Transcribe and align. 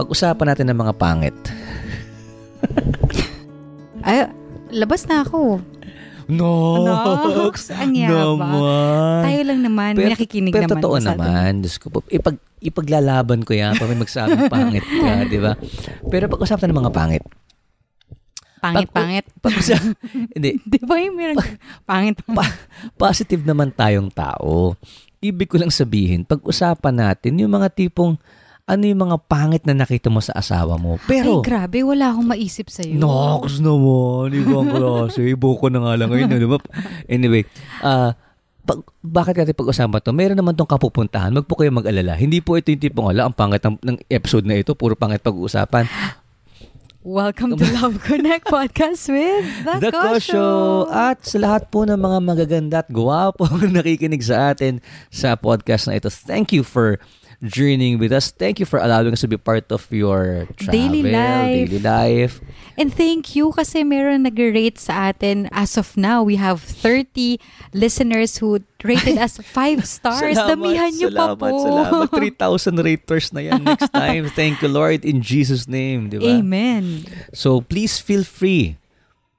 Pag-usapan 0.00 0.46
natin 0.48 0.66
ng 0.72 0.78
mga 0.80 0.94
pangit. 0.96 1.36
Ay, 4.08 4.32
labas 4.72 5.04
na 5.04 5.20
ako. 5.20 5.60
No! 6.30 6.86
Nox, 6.86 7.68
ang 7.68 7.92
yaba. 7.92 8.32
Naman. 8.38 9.20
Tayo 9.26 9.40
lang 9.44 9.60
naman, 9.60 9.90
may 9.98 10.14
nakikinig 10.14 10.54
pero 10.54 10.64
naman. 10.70 10.80
totoo 10.80 10.96
sa 10.96 11.12
atin. 11.12 11.20
naman. 11.20 11.50
Diyos 11.60 11.76
ko 11.76 11.92
po. 11.92 12.00
Ipag, 12.08 12.40
ipaglalaban 12.64 13.44
ko 13.44 13.52
yan 13.52 13.76
pag 13.76 13.90
may 13.90 14.00
magsabing 14.00 14.46
pangit 14.54 14.86
ka, 14.86 15.26
di 15.26 15.36
ba? 15.36 15.52
Pero 16.08 16.30
pag-usapan 16.30 16.70
ng 16.70 16.80
mga 16.80 16.92
pangit. 16.94 17.24
Pangit, 18.60 18.88
pangit. 18.88 19.24
Pag 19.40 19.52
hindi, 20.36 20.60
Di 20.64 20.78
ba 20.80 20.96
yung 20.96 21.16
meron? 21.18 21.36
Pangit. 21.84 22.16
pa- 22.24 22.56
positive 22.94 23.44
naman 23.44 23.74
tayong 23.74 24.08
tao. 24.08 24.76
Ibig 25.20 25.50
ko 25.50 25.60
lang 25.60 25.68
sabihin, 25.68 26.24
pag-usapan 26.24 26.96
natin 26.96 27.36
yung 27.36 27.52
mga 27.52 27.68
tipong 27.68 28.16
ano 28.70 28.82
yung 28.86 29.02
mga 29.02 29.18
pangit 29.26 29.62
na 29.66 29.74
nakita 29.74 30.06
mo 30.06 30.22
sa 30.22 30.38
asawa 30.38 30.78
mo. 30.78 31.02
Pero, 31.10 31.42
Ay, 31.42 31.50
grabe, 31.50 31.82
wala 31.82 32.14
akong 32.14 32.28
maisip 32.30 32.70
sa'yo. 32.70 32.94
Nox 32.94 33.58
naman, 33.58 34.30
ibang 34.30 34.70
klase. 34.70 35.26
Ibo 35.26 35.58
na 35.66 35.82
nga 35.82 35.98
lang 35.98 36.08
ngayon, 36.14 36.38
di 36.38 36.46
ba? 36.46 36.58
Anyway, 37.10 37.42
ah, 37.82 38.14
pag, 38.62 38.86
bakit 39.02 39.34
natin 39.42 39.58
pag-usapan 39.58 39.98
to? 39.98 40.14
Meron 40.14 40.38
naman 40.38 40.54
tong 40.54 40.70
kapupuntahan. 40.70 41.34
Mag 41.34 41.50
po 41.50 41.58
kayo 41.58 41.74
mag-alala. 41.74 42.14
Hindi 42.14 42.38
po 42.38 42.54
ito 42.54 42.70
yung 42.70 42.78
tipong, 42.78 43.10
ala, 43.10 43.26
ang 43.26 43.34
pangit 43.34 43.58
ng, 43.66 43.82
ng 43.82 43.96
episode 44.06 44.46
na 44.46 44.62
ito. 44.62 44.78
Puro 44.78 44.94
pangit 44.94 45.18
pag-uusapan. 45.18 45.90
Welcome 47.00 47.56
to 47.56 47.64
Love 47.80 47.96
Connect 48.04 48.44
Podcast 48.44 49.08
with 49.08 49.48
The, 49.64 49.88
The 49.88 49.90
Ko 49.90 49.98
Kosho. 50.04 50.20
Show. 50.20 50.62
At 50.92 51.24
sa 51.24 51.40
lahat 51.40 51.72
po 51.72 51.88
ng 51.88 51.96
mga 51.96 52.18
magaganda 52.20 52.84
at 52.84 52.92
gwapo 52.92 53.48
na 53.64 53.80
nakikinig 53.80 54.20
sa 54.20 54.52
atin 54.52 54.84
sa 55.08 55.32
podcast 55.34 55.88
na 55.88 55.96
ito, 55.96 56.12
thank 56.12 56.52
you 56.52 56.60
for 56.60 57.00
journeying 57.42 57.98
with 57.98 58.12
us. 58.12 58.30
Thank 58.30 58.60
you 58.60 58.66
for 58.66 58.78
allowing 58.78 59.12
us 59.12 59.20
to 59.24 59.28
be 59.28 59.36
part 59.36 59.72
of 59.72 59.86
your 59.90 60.48
travel, 60.56 60.72
Daily 60.76 61.02
life. 61.08 61.68
daily 61.68 61.78
life. 61.80 62.34
And 62.76 62.92
thank 62.92 63.36
you 63.36 63.52
kasi 63.52 63.84
meron 63.84 64.24
nag-rate 64.24 64.78
sa 64.80 65.12
atin. 65.12 65.48
As 65.52 65.76
of 65.76 65.96
now, 65.96 66.22
we 66.24 66.36
have 66.36 66.60
30 66.64 67.36
listeners 67.72 68.38
who 68.40 68.60
rated 68.84 69.20
us 69.20 69.36
5 69.36 69.84
stars. 69.84 70.36
Damihan 70.36 70.92
niyo 70.96 71.12
pa 71.12 71.36
salamat, 71.36 71.52
po. 71.52 71.56
Salamat, 71.60 72.08
3,000 72.80 72.80
raters 72.80 73.26
na 73.36 73.40
yan 73.44 73.60
next 73.64 73.92
time. 73.92 74.28
Thank 74.32 74.64
you, 74.64 74.68
Lord, 74.72 75.04
in 75.04 75.20
Jesus' 75.20 75.68
name. 75.68 76.08
Di 76.08 76.16
ba? 76.16 76.40
Amen. 76.40 77.04
So, 77.36 77.60
please 77.60 78.00
feel 78.00 78.24
free. 78.24 78.79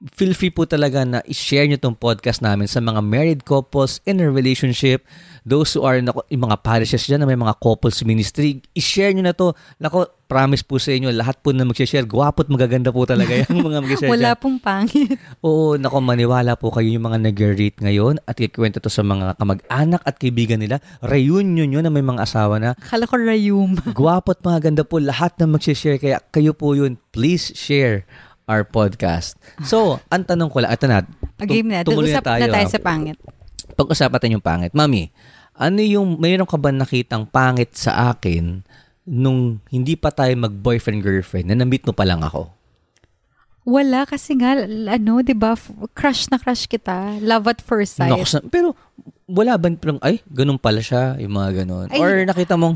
Feel 0.02 0.34
free 0.34 0.50
po 0.50 0.66
talaga 0.66 1.06
na 1.06 1.22
i-share 1.30 1.70
nyo 1.70 1.78
tong 1.78 1.94
podcast 1.94 2.42
namin 2.42 2.66
sa 2.66 2.82
mga 2.82 2.98
married 3.06 3.46
couples 3.46 4.02
in 4.02 4.18
a 4.18 4.26
relationship, 4.26 5.06
those 5.46 5.70
who 5.78 5.86
are, 5.86 6.02
nako, 6.02 6.26
yung 6.26 6.50
mga 6.50 6.58
parishes 6.58 7.06
dyan 7.06 7.22
na 7.22 7.28
may 7.30 7.38
mga 7.38 7.54
couples 7.62 8.02
ministry, 8.02 8.58
i-share 8.74 9.14
nyo 9.14 9.22
na 9.22 9.30
to. 9.30 9.54
Nako, 9.78 10.10
promise 10.26 10.66
po 10.66 10.82
sa 10.82 10.90
inyo, 10.90 11.06
lahat 11.14 11.38
po 11.38 11.54
na 11.54 11.62
mag-share, 11.62 12.02
gwapo 12.02 12.42
at 12.42 12.50
magaganda 12.50 12.90
po 12.90 13.06
talaga 13.06 13.46
yung 13.46 13.62
mga 13.62 13.78
mag-share 13.78 14.10
Wala 14.18 14.34
dyan. 14.34 14.42
pong 14.42 14.58
pangit. 14.58 15.14
Oo, 15.38 15.78
nako, 15.78 16.02
maniwala 16.02 16.58
po 16.58 16.74
kayo 16.74 16.90
yung 16.90 17.06
mga 17.06 17.22
nag-rate 17.22 17.78
ngayon 17.78 18.18
at 18.26 18.34
kikwento 18.34 18.82
to 18.82 18.90
sa 18.90 19.06
mga 19.06 19.38
kamag-anak 19.38 20.02
at 20.02 20.18
kaibigan 20.18 20.58
nila. 20.58 20.82
Reunion 20.98 21.70
nyo 21.70 21.78
na 21.78 21.94
may 21.94 22.02
mga 22.02 22.26
asawa 22.26 22.58
na. 22.58 22.74
Kala 22.90 23.06
ko 23.06 23.22
rayum. 23.22 23.78
Gwapo 23.94 24.34
at 24.34 24.42
magaganda 24.42 24.82
po 24.82 24.98
lahat 24.98 25.38
na 25.38 25.46
mag-share. 25.46 26.02
Kaya 26.02 26.18
kayo 26.34 26.58
po 26.58 26.74
yun, 26.74 26.98
please 27.14 27.54
share 27.54 28.02
our 28.52 28.68
podcast. 28.68 29.40
So, 29.64 29.96
ang 30.12 30.28
tanong 30.28 30.52
ko 30.52 30.60
lang, 30.60 30.76
ito 30.76 30.84
na. 30.84 31.00
A 31.40 31.44
game 31.48 31.72
na. 31.72 31.80
tumuloy 31.80 32.12
Usap 32.12 32.28
na 32.28 32.44
tayo 32.44 32.68
ah. 32.68 32.68
sa 32.68 32.80
pangit. 32.84 33.16
Pag-usapan 33.72 34.16
natin 34.20 34.34
yung 34.36 34.44
pangit. 34.44 34.72
Mami, 34.76 35.08
ano 35.56 35.80
yung, 35.80 36.20
mayroon 36.20 36.44
ka 36.44 36.60
ba 36.60 36.68
nakitang 36.68 37.24
pangit 37.24 37.72
sa 37.72 38.12
akin 38.12 38.60
nung 39.08 39.58
hindi 39.72 39.96
pa 39.96 40.12
tayo 40.12 40.30
mag-boyfriend-girlfriend 40.36 41.48
na 41.48 41.56
na-meet 41.56 41.88
mo 41.88 41.96
pa 41.96 42.04
lang 42.04 42.20
ako? 42.20 42.52
Wala 43.62 44.02
kasi 44.04 44.34
nga, 44.34 44.58
l- 44.58 44.90
ano, 44.90 45.22
di 45.22 45.38
ba, 45.38 45.54
f- 45.54 45.70
crush 45.94 46.26
na 46.28 46.36
crush 46.36 46.66
kita. 46.66 47.22
Love 47.22 47.46
at 47.46 47.62
first 47.62 47.94
sight. 47.94 48.10
Naku, 48.10 48.26
sa- 48.26 48.42
pero 48.42 48.74
wala 49.30 49.54
ba 49.54 49.70
parang, 49.78 50.02
ay, 50.02 50.18
ganun 50.26 50.58
pala 50.58 50.82
siya, 50.82 51.14
yung 51.22 51.38
mga 51.38 51.62
ganun. 51.62 51.86
Ay. 51.88 52.02
Or 52.02 52.10
nakita 52.26 52.58
mong, 52.58 52.74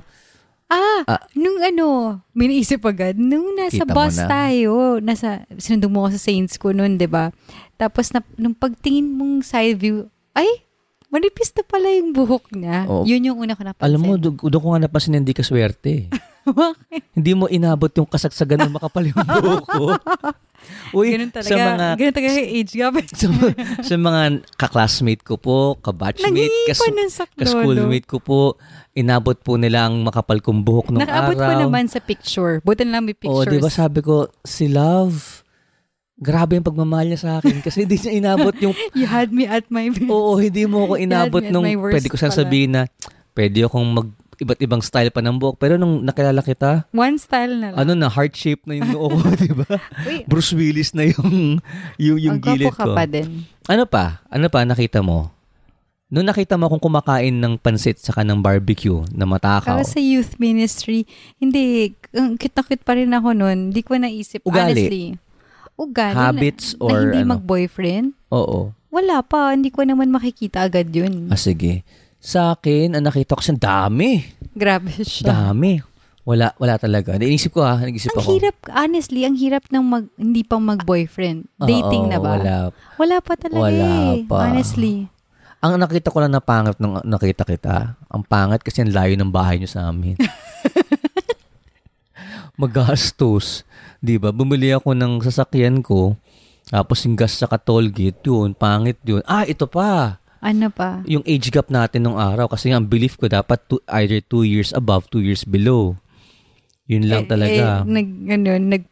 Ah, 0.66 1.06
Ah. 1.06 1.22
nung 1.32 1.62
ano, 1.62 1.86
may 2.32 2.50
naisip 2.50 2.82
agad, 2.82 3.14
nung 3.14 3.54
nasa 3.54 3.86
bus 3.86 4.18
na. 4.18 4.26
tayo, 4.26 4.98
nasa, 4.98 5.46
sinundong 5.54 5.92
mo 5.92 6.02
ako 6.02 6.18
sa 6.18 6.24
Saints 6.26 6.58
ko 6.58 6.74
noon, 6.74 6.98
di 6.98 7.06
ba? 7.06 7.30
Tapos, 7.76 8.10
na, 8.10 8.18
nung 8.34 8.50
pagtingin 8.52 9.06
mong 9.06 9.46
side 9.46 9.78
view, 9.78 10.10
ay, 10.32 10.66
manipis 11.06 11.54
na 11.54 11.62
pala 11.62 11.86
yung 11.88 12.10
buhok 12.10 12.50
niya. 12.50 12.82
Oo. 12.84 13.06
Yun 13.06 13.22
yung 13.24 13.38
una 13.38 13.54
ko 13.54 13.62
napansin. 13.62 13.86
alam 13.86 14.00
mo, 14.00 14.18
doon 14.18 14.34
doon 14.34 14.58
ko 14.60 14.68
nga 14.68 14.82
napansin 14.82 15.14
na 15.14 15.22
hindi 15.22 15.32
ka 15.32 15.42
swerte. 15.42 16.10
Hindi 17.16 17.32
mo 17.32 17.46
inabot 17.46 17.90
yung 17.90 18.06
kasagsagan 18.06 18.66
ng 18.66 18.74
makapal 18.78 19.04
yung 19.04 19.18
buhok 19.18 19.66
ko. 19.66 19.86
Uy, 20.98 21.14
ganun 21.14 21.30
talaga, 21.30 21.50
sa 21.52 21.56
mga 21.56 21.86
ganun 21.94 22.14
talaga 22.14 22.30
yung 22.32 22.50
age 22.50 22.72
gap. 22.74 22.94
sa, 23.20 23.26
sa 23.82 23.94
mga 23.94 24.20
ka-classmate 24.58 25.22
ko 25.22 25.34
po, 25.38 25.78
ka-batchmate, 25.78 26.66
kas, 26.66 26.80
ka-schoolmate 27.38 28.06
ko 28.06 28.18
po, 28.18 28.40
inabot 28.92 29.36
po 29.38 29.58
nila 29.60 29.86
ang 29.86 30.02
makapal 30.02 30.42
kong 30.42 30.66
buhok 30.66 30.90
nung 30.90 31.02
Nakaabot 31.04 31.38
araw. 31.38 31.46
ko 31.46 31.54
naman 31.68 31.84
sa 31.86 32.00
picture. 32.02 32.58
Buti 32.64 32.82
na 32.82 32.98
lang 32.98 33.04
may 33.06 33.14
Oo, 33.14 33.42
pictures. 33.44 33.52
di 33.52 33.62
ba 33.62 33.70
sabi 33.70 34.00
ko, 34.02 34.26
si 34.42 34.66
Love, 34.66 35.44
grabe 36.16 36.56
yung 36.56 36.66
pagmamahal 36.66 37.12
niya 37.12 37.20
sa 37.20 37.30
akin 37.38 37.60
kasi 37.60 37.84
hindi 37.84 38.00
niya 38.00 38.12
inabot 38.16 38.56
yung, 38.58 38.74
You 38.96 39.06
had 39.06 39.30
me 39.30 39.44
at 39.44 39.68
my 39.68 39.92
best. 39.92 40.08
oo, 40.08 40.40
hindi 40.40 40.64
mo 40.64 40.88
ako 40.88 40.94
inabot 40.96 41.44
nung, 41.46 41.66
pwede 41.66 42.08
ko 42.08 42.16
sana 42.16 42.32
pala. 42.32 42.40
sabihin 42.42 42.70
na, 42.72 42.82
pwede 43.36 43.68
akong 43.68 43.88
mag, 43.92 44.08
iba't 44.38 44.60
ibang 44.60 44.82
style 44.84 45.08
pa 45.10 45.24
ng 45.24 45.36
buhok. 45.36 45.56
Pero 45.56 45.76
nung 45.76 46.04
nakilala 46.04 46.40
kita, 46.44 46.84
One 46.92 47.16
style 47.16 47.56
na 47.56 47.72
lang. 47.72 47.78
ano 47.80 47.92
na, 47.96 48.08
heart 48.08 48.36
shape 48.36 48.64
na 48.68 48.76
yung 48.76 48.90
noo 48.92 49.08
ko, 49.08 49.18
di 49.42 49.52
ba? 49.52 49.66
Bruce 50.28 50.52
Willis 50.52 50.92
na 50.92 51.08
yung, 51.08 51.60
yung, 51.96 52.18
yung 52.20 52.36
ang 52.38 52.44
gilid 52.44 52.72
ka 52.72 52.84
ko. 52.84 52.94
pa 52.94 53.04
din. 53.08 53.44
Ano 53.66 53.84
pa? 53.88 54.20
Ano 54.28 54.46
pa 54.52 54.62
nakita 54.62 55.00
mo? 55.00 55.32
Noong 56.06 56.30
nakita 56.30 56.54
mo 56.54 56.70
akong 56.70 56.86
kumakain 56.86 57.34
ng 57.34 57.58
pansit 57.58 57.98
saka 57.98 58.22
ng 58.22 58.38
barbecue 58.38 59.02
na 59.10 59.26
matakaw. 59.26 59.74
Para 59.74 59.82
sa 59.82 59.98
youth 59.98 60.38
ministry, 60.38 61.02
hindi, 61.42 61.90
cute 62.38 62.54
pa 62.86 62.94
rin 62.94 63.10
ako 63.10 63.34
noon. 63.34 63.74
Hindi 63.74 63.82
ko 63.82 63.98
naisip, 63.98 64.46
Ugali. 64.46 64.70
honestly. 64.70 65.04
Ugali. 65.74 66.14
Habits 66.14 66.78
na, 66.78 66.80
or 66.80 66.90
na 66.94 67.00
hindi 67.10 67.20
ano? 67.26 67.30
mag-boyfriend? 67.34 68.14
Oo. 68.30 68.70
Wala 68.94 69.20
pa. 69.20 69.52
Hindi 69.52 69.74
ko 69.74 69.82
naman 69.82 70.08
makikita 70.08 70.64
agad 70.64 70.88
yun. 70.94 71.26
Ah, 71.28 71.36
sige. 71.36 71.82
Sa 72.26 72.58
akin, 72.58 72.98
ang 72.98 73.06
nakita 73.06 73.38
ko 73.38 73.42
siya, 73.42 73.54
dami. 73.54 74.18
Grabe 74.50 74.90
siya. 74.98 75.30
Dami. 75.30 75.78
Wala, 76.26 76.50
wala 76.58 76.74
talaga. 76.74 77.14
Naisip 77.14 77.54
ko 77.54 77.62
ha, 77.62 77.78
nag-isip 77.78 78.10
Ang 78.10 78.18
ako. 78.18 78.30
hirap, 78.34 78.56
honestly, 78.66 79.22
ang 79.22 79.38
hirap 79.38 79.62
ng 79.70 79.84
mag, 79.86 80.10
hindi 80.18 80.42
pa 80.42 80.58
mag-boyfriend. 80.58 81.46
Dating 81.62 82.10
Oo, 82.10 82.10
na 82.10 82.18
ba? 82.18 82.34
Wala. 82.34 82.56
Wala 82.98 83.16
pa 83.22 83.38
talaga 83.38 83.62
Wala 83.70 84.18
eh. 84.18 84.26
pa. 84.26 84.50
Honestly. 84.50 85.06
Ang 85.62 85.78
nakita 85.78 86.10
ko 86.10 86.18
lang 86.18 86.34
na 86.34 86.42
pangit 86.42 86.82
nung 86.82 86.98
nakita 87.06 87.46
kita, 87.46 87.94
ang 88.10 88.22
pangit 88.26 88.66
kasi 88.66 88.82
ang 88.82 88.90
layo 88.90 89.14
ng 89.14 89.30
bahay 89.30 89.62
niyo 89.62 89.70
sa 89.70 89.86
amin. 89.86 90.18
Magastos. 92.60 93.62
Di 94.02 94.18
ba? 94.18 94.34
Bumili 94.34 94.74
ako 94.74 94.98
ng 94.98 95.22
sasakyan 95.22 95.78
ko, 95.78 96.18
tapos 96.66 97.06
yung 97.06 97.14
gas 97.14 97.38
sa 97.38 97.46
toll 97.54 97.86
gate 97.94 98.18
yun, 98.26 98.50
pangit 98.50 98.98
yun. 99.06 99.22
Ah, 99.30 99.46
ito 99.46 99.70
pa. 99.70 100.18
Ano 100.46 100.70
pa? 100.70 101.02
Yung 101.10 101.26
age 101.26 101.50
gap 101.50 101.66
natin 101.66 102.06
nung 102.06 102.14
araw, 102.14 102.46
kasi 102.46 102.70
ang 102.70 102.86
belief 102.86 103.18
ko 103.18 103.26
dapat 103.26 103.58
two, 103.66 103.82
either 103.90 104.22
two 104.22 104.46
years 104.46 104.70
above, 104.70 105.10
two 105.10 105.18
years 105.18 105.42
below. 105.42 105.98
Yun 106.86 107.10
lang 107.10 107.26
Eh, 107.26 107.30
talaga. 107.30 107.82
Eh, 107.82 107.90
nag, 107.90 108.08
ano, 108.30 108.50
nag 108.54 108.84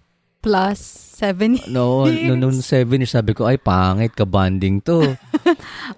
plus 0.43 0.83
seven 1.15 1.57
No, 1.73 2.11
no, 2.11 2.35
nung 2.35 2.59
seven 2.59 3.07
years, 3.07 3.15
sabi 3.15 3.39
ko, 3.39 3.47
ay, 3.47 3.57
pangit, 3.57 4.19
ka-bonding 4.19 4.83
to. 4.83 4.99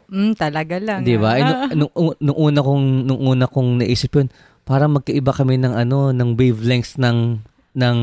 Mm, 0.06 0.39
talaga 0.39 0.78
lang. 0.78 1.03
Di 1.03 1.19
ba? 1.19 1.34
Ah. 1.39 1.66
nung, 1.75 1.91
nung, 1.91 2.15
nung, 2.22 2.39
una 2.39 2.61
kong, 2.62 2.84
nung 3.06 3.21
una 3.27 3.47
kong 3.50 3.83
naisip 3.83 4.15
yun, 4.15 4.28
parang 4.62 4.95
magkaiba 4.95 5.34
kami 5.34 5.59
ng 5.59 5.75
ano, 5.75 6.15
ng 6.15 6.39
wavelengths 6.39 6.95
ng, 6.98 7.42
ng 7.75 7.97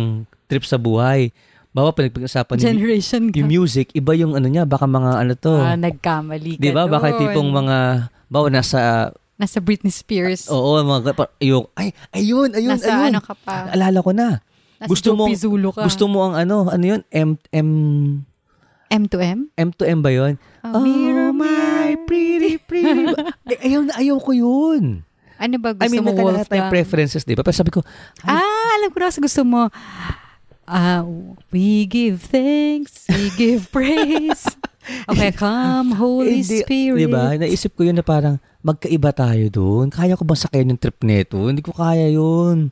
trip 0.47 0.63
sa 0.67 0.75
buhay. 0.75 1.31
Bawa, 1.73 1.89
pinag-usapan 1.89 2.53
yung, 2.53 2.65
Generation 2.69 3.21
yung 3.33 3.49
music, 3.49 3.89
iba 3.91 4.13
yung 4.13 4.37
ano 4.37 4.45
niya, 4.45 4.61
baka 4.63 4.85
mga 4.85 5.11
ano 5.17 5.33
to. 5.33 5.57
Ah, 5.57 5.73
nagkamali 5.73 6.55
ka 6.55 6.61
Di 6.61 6.69
ba? 6.69 6.85
Baka 6.85 7.09
doon. 7.09 7.19
tipong 7.19 7.49
mga, 7.49 7.77
bawa, 8.29 8.47
nasa, 8.47 9.09
Nasa 9.33 9.57
Britney 9.57 9.89
Spears. 9.89 10.45
oo, 10.47 10.77
mga, 10.77 11.17
ayun, 11.41 11.65
ay, 11.73 11.89
ayun, 12.13 12.53
ayun, 12.53 12.77
Nasa 12.77 12.93
ayun. 12.93 13.09
ano 13.09 13.19
ka 13.19 13.33
pa. 13.33 13.73
Alala 13.73 13.99
ko 13.99 14.13
na. 14.13 14.45
Nasa 14.77 14.85
gusto 14.85 15.17
mo- 15.17 15.25
ka. 15.73 15.81
Gusto 15.81 16.05
mo 16.05 16.29
ang 16.29 16.37
ano, 16.37 16.69
ano 16.69 16.83
yun? 16.85 17.01
M, 17.09 17.41
M, 17.49 17.69
M 18.87 19.03
to 19.09 19.17
M? 19.17 19.49
M 19.57 19.73
to 19.73 19.89
M 19.89 20.05
ba 20.05 20.13
yun? 20.13 20.37
Oh, 20.61 20.77
mirror, 20.79 21.33
my 21.33 21.97
pretty, 22.05 22.61
pretty. 22.69 23.17
ay, 23.49 23.57
ayaw 23.65 23.81
na 23.81 23.97
ayaw 23.97 24.21
ko 24.21 24.31
yun. 24.31 25.01
Ano 25.41 25.55
ba 25.57 25.73
gusto 25.73 25.81
I 25.81 25.89
mean, 25.89 26.05
mo, 26.05 26.13
nagkalahat 26.13 26.45
tayong 26.45 26.69
Wolfgang? 26.69 26.69
preferences, 26.69 27.25
di 27.25 27.33
ba? 27.33 27.41
Pero 27.41 27.57
sabi 27.57 27.73
ko, 27.73 27.81
ay, 28.21 28.37
Ah, 28.37 28.71
alam 28.77 28.93
ko 28.93 28.97
na 29.01 29.09
gusto 29.09 29.41
mo. 29.41 29.73
Ah, 30.63 31.03
we 31.51 31.83
give 31.85 32.23
thanks, 32.23 33.07
we 33.11 33.29
give 33.35 33.71
praise. 33.71 34.47
Okay, 34.83 35.31
come 35.31 35.95
Holy 35.95 36.43
hindi, 36.43 36.59
Spirit. 36.59 36.99
Di 36.99 37.07
ba? 37.07 37.31
Naisip 37.39 37.71
ko 37.71 37.87
yun 37.87 37.95
na 37.95 38.03
parang 38.03 38.35
magkaiba 38.59 39.15
tayo 39.15 39.47
doon. 39.47 39.87
Kaya 39.87 40.19
ko 40.19 40.27
bang 40.27 40.43
sakayin 40.43 40.75
yung 40.75 40.81
trip 40.81 40.99
nito? 41.07 41.39
Hindi 41.39 41.63
ko 41.63 41.71
kaya 41.71 42.11
yun. 42.11 42.67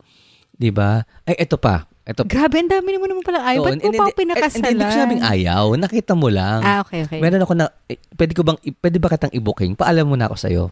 Di 0.51 0.75
ba? 0.75 1.07
Ay, 1.23 1.39
eto 1.39 1.55
pa. 1.55 1.87
Ito, 2.01 2.27
Grabe, 2.27 2.59
ang 2.59 2.67
dami 2.67 2.97
naman 2.97 3.13
naman 3.13 3.23
pala 3.23 3.39
ayaw. 3.45 3.61
Oo, 3.63 3.67
Ba't 3.71 3.79
mo 3.79 3.91
pa 3.93 4.11
pinakasalan? 4.11 4.57
Hindi, 4.57 4.69
hindi 4.73 4.83
ko 4.83 4.91
sinabing 4.91 5.23
ayaw. 5.23 5.65
Nakita 5.77 6.13
mo 6.17 6.27
lang. 6.27 6.59
Ah, 6.65 6.83
okay, 6.83 7.07
okay. 7.07 7.23
Meron 7.23 7.45
ako 7.45 7.53
na, 7.55 7.69
eh, 7.87 7.95
pwede 8.17 8.33
ko 8.33 8.41
bang, 8.41 8.57
pwede 8.59 8.97
ba 8.99 9.07
kitang 9.07 9.31
i-booking? 9.31 9.77
Paalam 9.79 10.09
mo 10.09 10.19
na 10.19 10.27
ako 10.27 10.35
sa'yo. 10.35 10.63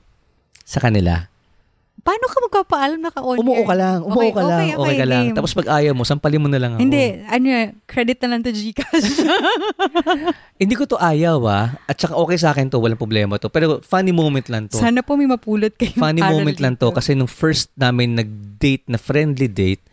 Sa 0.66 0.84
kanila. 0.84 1.30
Paano 2.00 2.26
ka 2.26 2.38
magpapaalam 2.42 3.00
naka-on 3.00 3.38
Umuo 3.38 3.62
ka 3.62 3.74
lang. 3.74 4.00
Umuo 4.02 4.18
Okay, 4.18 4.32
ka 4.32 4.42
lang. 4.42 4.50
okay, 4.56 4.70
Okay, 4.70 4.80
okay, 4.80 4.96
ka 4.96 5.06
lang. 5.06 5.24
game. 5.26 5.36
Tapos 5.36 5.52
pag 5.52 5.68
ayaw 5.74 5.92
mo, 5.92 6.04
sampalin 6.04 6.40
mo 6.40 6.48
na 6.48 6.56
lang 6.56 6.72
ako. 6.74 6.82
Hindi, 6.82 7.04
ano 7.22 7.46
yun, 7.46 7.66
credit 7.84 8.18
na 8.20 8.28
lang 8.30 8.40
to 8.42 8.50
Gcash. 8.50 9.10
Hindi 10.62 10.74
ko 10.74 10.84
to 10.86 10.96
ayaw 10.96 11.40
ah. 11.44 11.76
At 11.86 11.98
saka 11.98 12.16
okay 12.16 12.36
sa 12.36 12.52
akin 12.52 12.68
to. 12.68 12.78
Walang 12.78 12.98
problema 12.98 13.36
to. 13.36 13.48
Pero 13.48 13.80
funny 13.82 14.12
moment 14.12 14.48
lang 14.48 14.68
to. 14.68 14.76
Sana 14.76 15.00
po 15.00 15.16
may 15.16 15.26
mapulot 15.26 15.72
kayo. 15.72 15.92
funny 15.94 16.20
moment 16.20 16.58
lang 16.58 16.76
to. 16.76 16.88
dito. 16.88 16.96
Kasi 16.96 17.14
nung 17.14 17.28
first 17.28 17.72
namin 17.74 18.16
nag-date 18.16 18.88
na 18.88 18.96
friendly 18.96 19.48
date, 19.48 19.84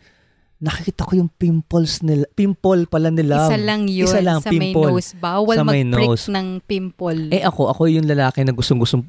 nakikita 0.57 1.03
ko 1.03 1.13
yung 1.17 1.29
pimples 1.29 2.01
nila. 2.01 2.25
Pimple 2.29 2.85
pala 2.85 3.07
nila. 3.09 3.45
Isa 3.45 3.57
lang 3.57 3.85
yun 3.85 4.07
Isa 4.07 4.19
lang, 4.19 4.39
sa 4.39 4.49
may 4.49 4.71
pimple. 4.71 4.89
nose. 4.89 5.11
Bawal 5.13 5.55
Sa 5.55 5.63
may 5.63 5.83
mag-prick 5.83 6.07
nose. 6.09 6.25
ng 6.27 6.47
pimple. 6.61 7.21
Eh 7.29 7.43
ako, 7.43 7.69
ako 7.69 7.81
yung 7.87 8.05
lalaki 8.05 8.41
na 8.41 8.51
gustong-gustong 8.51 9.05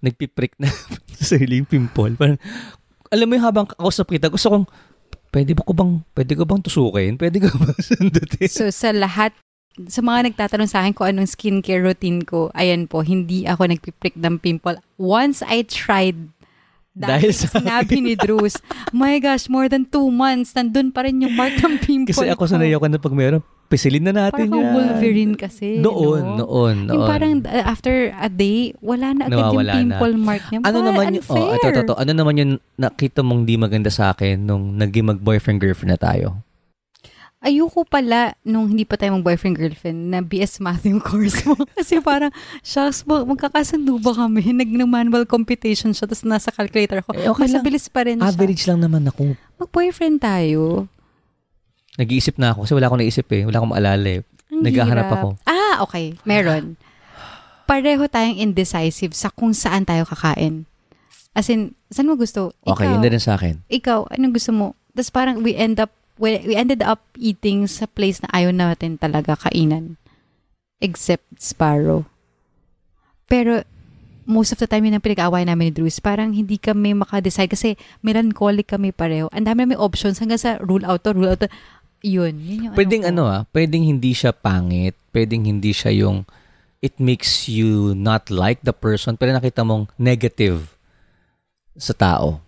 nagpiprick 0.00 0.54
na 0.58 0.70
sa 1.18 1.34
sarili 1.34 1.58
yung 1.58 1.68
pimple. 1.68 2.14
Parang, 2.14 2.38
alam 3.08 3.26
mo 3.26 3.32
yung 3.34 3.46
habang 3.46 3.66
kausap 3.66 4.12
kita, 4.12 4.28
gusto 4.28 4.48
kong, 4.48 4.66
pwede 5.28 5.52
ba 5.52 5.62
ko 5.62 5.72
bang, 5.74 5.92
pwede 6.14 6.32
ko 6.34 6.42
bang 6.44 6.62
tusukin? 6.62 7.12
Pwede 7.16 7.36
ko 7.38 7.50
bang 7.52 7.74
sundutin? 7.88 8.48
So 8.48 8.70
sa 8.70 8.94
lahat, 8.94 9.34
sa 9.86 10.02
mga 10.02 10.32
nagtatanong 10.32 10.66
sa 10.66 10.82
akin 10.82 10.92
kung 10.92 11.06
anong 11.06 11.30
skincare 11.30 11.82
routine 11.82 12.26
ko, 12.26 12.50
ayan 12.52 12.86
po, 12.86 13.02
hindi 13.02 13.46
ako 13.46 13.70
nagpiprick 13.70 14.18
ng 14.18 14.42
pimple. 14.42 14.78
Once 14.98 15.42
I 15.42 15.62
tried, 15.62 16.18
Dahil 16.98 17.30
dahil 17.30 17.30
sa 17.30 17.46
sinabi 17.54 18.02
ni 18.02 18.18
Drews, 18.18 18.58
my 18.90 19.22
gosh, 19.22 19.46
more 19.46 19.70
than 19.70 19.86
two 19.86 20.10
months, 20.10 20.50
nandun 20.50 20.90
pa 20.90 21.06
rin 21.06 21.22
yung 21.22 21.38
mark 21.38 21.54
ng 21.54 21.78
pimple 21.78 22.10
Kasi 22.10 22.26
ako 22.26 22.42
ko. 22.42 22.50
sanay 22.50 22.74
ako 22.74 22.90
na 22.90 22.98
pag 22.98 23.14
meron, 23.14 23.42
pisilin 23.68 24.00
na 24.00 24.26
natin 24.26 24.48
Parang 24.48 24.64
yan. 24.64 24.72
Wolverine 24.74 25.34
kasi. 25.36 25.76
Noon, 25.78 26.40
no? 26.40 26.48
noon, 26.48 26.76
noon. 26.88 26.96
Yung 26.96 27.04
parang 27.04 27.32
uh, 27.44 27.64
after 27.68 28.10
a 28.16 28.28
day, 28.32 28.72
wala 28.80 29.12
na 29.12 29.28
agad 29.28 29.36
Nawawala 29.38 29.72
yung 29.76 29.92
pimple 29.92 30.16
mark 30.16 30.44
niya. 30.48 30.58
Ano 30.64 30.78
Ba, 30.80 30.86
naman 30.88 31.04
yung, 31.12 31.24
unfair. 31.24 31.44
oh, 31.44 31.54
ito, 31.54 31.66
ito, 31.68 31.80
ito. 31.84 31.94
Ano 31.94 32.12
naman 32.16 32.34
yung 32.40 32.52
nakita 32.74 33.20
mong 33.20 33.44
di 33.44 33.54
maganda 33.60 33.92
sa 33.92 34.16
akin 34.16 34.40
nung 34.40 34.74
naging 34.74 35.12
mag-boyfriend-girlfriend 35.12 35.92
na 35.94 36.00
tayo? 36.00 36.28
Ayoko 37.38 37.86
pala 37.86 38.34
nung 38.42 38.66
hindi 38.66 38.82
pa 38.82 38.98
tayo 38.98 39.14
mag-boyfriend-girlfriend 39.14 40.10
na 40.10 40.18
BS 40.18 40.58
Math 40.58 40.82
yung 40.82 40.98
course 40.98 41.46
mo. 41.46 41.54
Kasi 41.78 42.02
parang, 42.02 42.34
shucks, 42.66 43.06
mag- 43.06 43.30
magkakasundo 43.30 43.94
ba 44.02 44.10
kami? 44.10 44.50
Nag-manual 44.64 45.22
computation 45.22 45.94
siya, 45.94 46.10
tapos 46.10 46.26
nasa 46.26 46.50
calculator 46.50 46.98
ko. 47.06 47.14
Eh, 47.14 47.30
okay 47.30 47.46
Mas 47.46 47.54
lang. 47.54 47.92
pa 47.94 48.00
rin 48.02 48.16
siya. 48.18 48.26
Average 48.34 48.62
lang 48.66 48.82
naman 48.82 49.06
ako. 49.06 49.38
Mag-boyfriend 49.60 50.18
tayo. 50.18 50.90
Nag-iisip 51.98 52.38
na 52.38 52.54
ako 52.54 52.64
kasi 52.64 52.72
wala 52.78 52.86
akong 52.86 53.02
naisip 53.02 53.26
eh. 53.34 53.42
Wala 53.42 53.58
akong 53.58 53.72
maalala 53.74 54.08
eh. 54.08 54.20
Ang 54.48 54.62
Naghahanap 54.64 55.06
hirap. 55.10 55.16
ako. 55.18 55.28
Ah, 55.44 55.82
okay. 55.82 56.14
Meron. 56.22 56.78
Pareho 57.68 58.06
tayong 58.06 58.38
indecisive 58.38 59.12
sa 59.12 59.28
kung 59.28 59.52
saan 59.52 59.84
tayo 59.84 60.06
kakain. 60.06 60.64
As 61.34 61.50
in, 61.52 61.76
saan 61.90 62.08
mo 62.08 62.16
gusto? 62.16 62.54
Okay, 62.64 62.88
ikaw, 62.88 62.94
yun 62.96 63.02
na 63.04 63.12
rin 63.12 63.20
sa 63.20 63.36
akin. 63.36 63.60
ikaw, 63.68 64.08
anong 64.08 64.34
gusto 64.38 64.50
mo? 64.54 64.66
Tapos 64.94 65.10
parang 65.12 65.42
we 65.44 65.52
end 65.52 65.76
up, 65.76 65.92
we, 66.16 66.38
we 66.46 66.54
ended 66.56 66.80
up 66.80 67.02
eating 67.18 67.66
sa 67.68 67.84
place 67.84 68.22
na 68.24 68.30
ayaw 68.32 68.54
natin 68.54 68.96
talaga 68.96 69.36
kainan. 69.36 70.00
Except 70.80 71.26
Sparrow. 71.36 72.06
Pero, 73.28 73.66
most 74.28 74.52
of 74.52 74.60
the 74.60 74.68
time 74.68 74.84
yun 74.84 74.96
ang 74.96 75.04
pinag-aaway 75.04 75.44
namin 75.44 75.70
ni 75.70 75.72
Drews. 75.72 76.00
Parang 76.00 76.32
hindi 76.36 76.60
kami 76.60 76.92
makadecide 76.92 77.48
kasi 77.48 77.80
melancholic 78.04 78.68
kami 78.68 78.92
pareho. 78.92 79.32
Ang 79.32 79.48
dami 79.48 79.64
namin 79.64 79.80
options 79.80 80.20
hanggang 80.20 80.40
sa 80.40 80.56
rule 80.64 80.84
out 80.84 81.04
to, 81.04 81.12
rule 81.16 81.32
out 81.32 81.40
to. 81.40 81.48
Yun, 82.02 82.34
yun 82.38 82.58
yung 82.70 82.74
Pwedeng 82.78 83.02
ko. 83.02 83.10
ano 83.10 83.22
ah, 83.26 83.42
pwedeng 83.50 83.82
hindi 83.82 84.14
siya 84.14 84.30
pangit. 84.30 84.94
Pwedeng 85.10 85.44
hindi 85.46 85.74
siya 85.74 85.90
yung 85.90 86.22
it 86.78 86.94
makes 87.02 87.50
you 87.50 87.90
not 87.98 88.30
like 88.30 88.62
the 88.62 88.70
person 88.70 89.18
pero 89.18 89.34
nakita 89.34 89.66
mong 89.66 89.90
negative 89.98 90.70
sa 91.74 91.94
tao. 91.94 92.38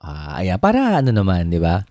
Ah, 0.00 0.40
ayan. 0.40 0.56
Para 0.60 1.00
ano 1.00 1.12
naman, 1.12 1.48
di 1.48 1.60
ba? 1.60 1.84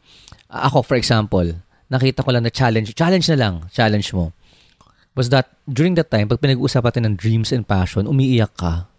Ako, 0.49 0.85
for 0.85 0.97
example, 0.97 1.45
nakita 1.89 2.21
ko 2.21 2.29
lang 2.29 2.45
na 2.45 2.53
challenge. 2.53 2.93
Challenge 2.93 3.25
na 3.33 3.37
lang. 3.37 3.53
Challenge 3.73 4.05
mo. 4.13 4.29
Was 5.13 5.29
that, 5.29 5.49
during 5.65 5.93
that 5.97 6.09
time, 6.09 6.29
pag 6.29 6.41
pinag-uusapan 6.41 6.89
natin 6.89 7.03
ng 7.09 7.15
dreams 7.17 7.49
and 7.53 7.65
passion, 7.65 8.05
umiiyak 8.05 8.53
ka. 8.57 8.89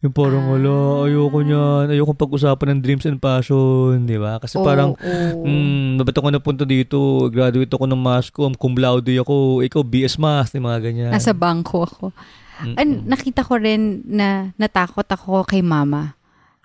Yung 0.00 0.16
parang, 0.16 0.48
Ah. 0.48 0.56
wala, 0.56 0.72
ayoko 1.04 1.38
niyan. 1.44 1.92
Ayoko 1.92 2.16
pag-usapan 2.16 2.76
ng 2.76 2.80
dreams 2.80 3.04
and 3.04 3.20
passion. 3.20 4.08
Di 4.08 4.16
ba? 4.16 4.40
Kasi 4.40 4.56
parang, 4.56 4.96
Oo. 4.96 5.44
Hmm, 5.44 6.00
ba't 6.00 6.16
ako 6.16 6.32
napunta 6.32 6.64
dito? 6.64 7.28
Graduate 7.28 7.68
ako 7.68 7.84
ng 7.84 8.00
mass 8.00 8.32
com, 8.32 8.56
cum 8.56 8.72
laude 8.80 9.12
ako. 9.20 9.60
Ikaw, 9.60 9.82
BS 9.84 10.16
Math, 10.16 10.56
yung 10.56 10.64
mga 10.64 10.80
ganyan. 10.80 11.12
Nasa 11.12 11.36
bangko 11.36 11.84
ako. 11.84 12.04
Mm-mm. 12.64 12.76
An, 12.80 12.88
nakita 13.08 13.44
ko 13.44 13.60
rin 13.60 14.00
na 14.08 14.56
natakot 14.56 15.04
ako 15.04 15.44
kay 15.44 15.60
mama. 15.60 16.16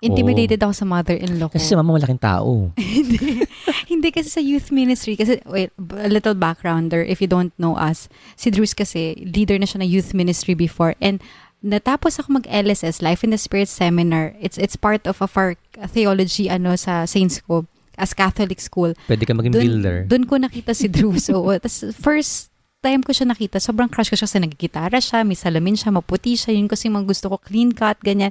Intimidated 0.04 0.60
ako 0.60 0.72
sa 0.76 0.84
mother-in-law 0.84 1.48
ko. 1.48 1.56
Kasi 1.56 1.72
si 1.72 1.76
mama 1.76 1.96
malaking 1.96 2.20
tao. 2.20 2.68
hindi. 2.76 3.40
hindi 3.88 4.08
kasi 4.12 4.28
sa 4.28 4.44
youth 4.44 4.68
ministry. 4.68 5.16
Kasi, 5.16 5.40
wait, 5.48 5.72
a 5.96 6.08
little 6.12 6.36
backgrounder 6.36 7.00
if 7.00 7.24
you 7.24 7.28
don't 7.28 7.52
know 7.56 7.80
us. 7.80 8.12
Si 8.36 8.52
Drews 8.52 8.76
kasi, 8.76 9.16
leader 9.24 9.56
na 9.56 9.64
siya 9.64 9.80
ng 9.80 9.88
youth 9.88 10.12
ministry 10.12 10.52
before. 10.52 10.92
And 11.00 11.24
natapos 11.66 12.22
ako 12.22 12.38
mag-LSS, 12.38 13.02
Life 13.02 13.26
in 13.26 13.34
the 13.34 13.40
Spirit 13.40 13.66
Seminar. 13.66 14.38
It's 14.38 14.54
it's 14.54 14.78
part 14.78 15.02
of, 15.10 15.18
of 15.18 15.34
our 15.34 15.58
theology 15.90 16.46
ano 16.46 16.78
sa 16.78 17.02
Saints 17.10 17.42
ko 17.42 17.66
as 17.98 18.14
Catholic 18.14 18.62
school. 18.62 18.94
Pwede 19.10 19.26
ka 19.26 19.34
maging 19.34 19.52
builder. 19.56 20.06
Doon 20.06 20.24
ko 20.30 20.38
nakita 20.38 20.76
si 20.76 20.86
Drew. 20.86 21.18
So, 21.18 21.42
tas 21.64 21.82
first 21.98 22.54
time 22.84 23.02
ko 23.02 23.10
siya 23.10 23.26
nakita, 23.26 23.58
sobrang 23.58 23.90
crush 23.90 24.12
ko 24.12 24.16
siya 24.16 24.30
kasi 24.30 24.38
naggitara 24.38 25.02
siya, 25.02 25.26
may 25.26 25.34
salamin 25.34 25.74
siya, 25.74 25.90
maputi 25.90 26.38
siya. 26.38 26.54
Yun 26.54 26.70
kasi 26.70 26.86
mga 26.86 27.08
gusto 27.08 27.26
ko, 27.32 27.36
clean 27.42 27.74
cut, 27.74 27.98
ganyan. 27.98 28.30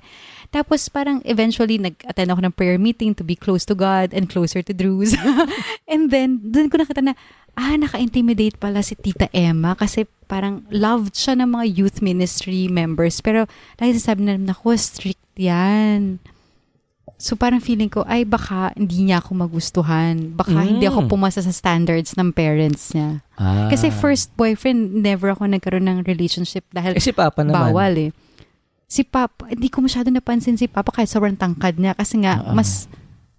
Tapos 0.49 0.87
parang 0.87 1.21
eventually 1.23 1.77
nag-attend 1.77 2.29
ako 2.29 2.41
ng 2.41 2.53
prayer 2.53 2.77
meeting 2.77 3.11
to 3.11 3.21
be 3.21 3.35
close 3.35 3.63
to 3.63 3.73
God 3.73 4.11
and 4.11 4.27
closer 4.27 4.61
to 4.61 4.71
Drews. 4.71 5.13
and 5.91 6.09
then, 6.09 6.39
doon 6.41 6.67
ko 6.67 6.77
nakita 6.77 7.01
na, 7.01 7.13
ah, 7.53 7.75
naka-intimidate 7.75 8.55
pala 8.55 8.79
si 8.79 8.93
Tita 8.93 9.27
Emma 9.31 9.73
kasi 9.73 10.03
parang 10.25 10.65
loved 10.69 11.13
siya 11.13 11.37
ng 11.37 11.49
mga 11.49 11.65
youth 11.71 11.97
ministry 11.99 12.65
members. 12.65 13.19
Pero 13.19 13.45
dahil 13.75 13.95
sabi 13.97 14.25
na, 14.25 14.35
naku, 14.35 14.73
strict 14.75 15.21
yan. 15.35 16.17
So 17.15 17.39
parang 17.39 17.63
feeling 17.63 17.87
ko, 17.87 18.03
ay 18.03 18.27
baka 18.27 18.75
hindi 18.75 19.07
niya 19.07 19.23
ako 19.23 19.47
magustuhan. 19.47 20.35
Baka 20.35 20.51
Mm. 20.51 20.67
hindi 20.67 20.85
ako 20.85 21.07
pumasa 21.07 21.39
sa 21.39 21.47
standards 21.47 22.11
ng 22.13 22.35
parents 22.35 22.91
niya. 22.91 23.23
Ah. 23.39 23.71
Kasi 23.71 23.87
first 23.87 24.35
boyfriend, 24.35 24.99
never 24.99 25.31
ako 25.31 25.47
nagkaroon 25.47 25.87
ng 25.87 25.99
relationship 26.03 26.67
dahil 26.75 26.91
Eh, 26.91 26.99
si 26.99 27.15
Papa 27.15 27.47
naman. 27.47 27.71
bawal 27.71 27.93
eh. 27.95 28.11
Si 28.85 29.01
Papa, 29.01 29.49
hindi 29.49 29.67
ko 29.67 29.81
masyado 29.81 30.13
napansin 30.13 30.55
si 30.55 30.69
Papa 30.69 30.93
kahit 30.93 31.09
sobrang 31.09 31.33
tangkad 31.33 31.81
niya 31.81 31.97
kasi 31.97 32.21
nga 32.21 32.41
Ah. 32.41 32.53
mas 32.53 32.85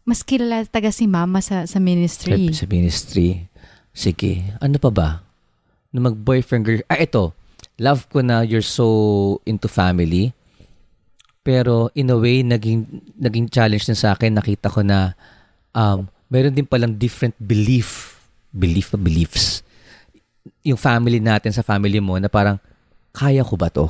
mas 0.02 0.22
kilala 0.22 0.66
taga 0.66 0.90
si 0.90 1.06
Mama 1.06 1.38
sa 1.38 1.66
sa 1.66 1.78
ministry. 1.78 2.50
Sa, 2.50 2.62
sa 2.62 2.66
ministry. 2.66 3.46
Sige. 3.90 4.42
Ano 4.58 4.76
pa 4.76 4.90
ba? 4.90 5.08
Na 5.90 5.98
mag-boyfriend 6.02 6.62
girl. 6.62 6.82
Ah, 6.86 7.00
ito. 7.00 7.32
Love 7.78 8.06
ko 8.10 8.20
na 8.20 8.42
you're 8.42 8.62
so 8.64 8.86
into 9.42 9.66
family. 9.66 10.30
Pero 11.40 11.88
in 11.94 12.10
a 12.10 12.18
way, 12.18 12.42
naging, 12.42 12.84
naging 13.16 13.46
challenge 13.46 13.86
din 13.86 13.96
sa 13.96 14.12
akin. 14.12 14.34
Nakita 14.34 14.66
ko 14.68 14.82
na 14.82 15.14
um, 15.72 16.04
meron 16.26 16.52
din 16.52 16.66
palang 16.66 16.92
different 16.92 17.34
belief. 17.38 18.18
Belief 18.50 18.90
ba? 18.90 18.98
Beliefs. 18.98 19.62
Yung 20.62 20.78
family 20.78 21.22
natin 21.22 21.54
sa 21.54 21.62
family 21.62 22.02
mo 22.02 22.18
na 22.18 22.26
parang, 22.26 22.58
kaya 23.10 23.46
ko 23.46 23.54
ba 23.54 23.70
to? 23.70 23.86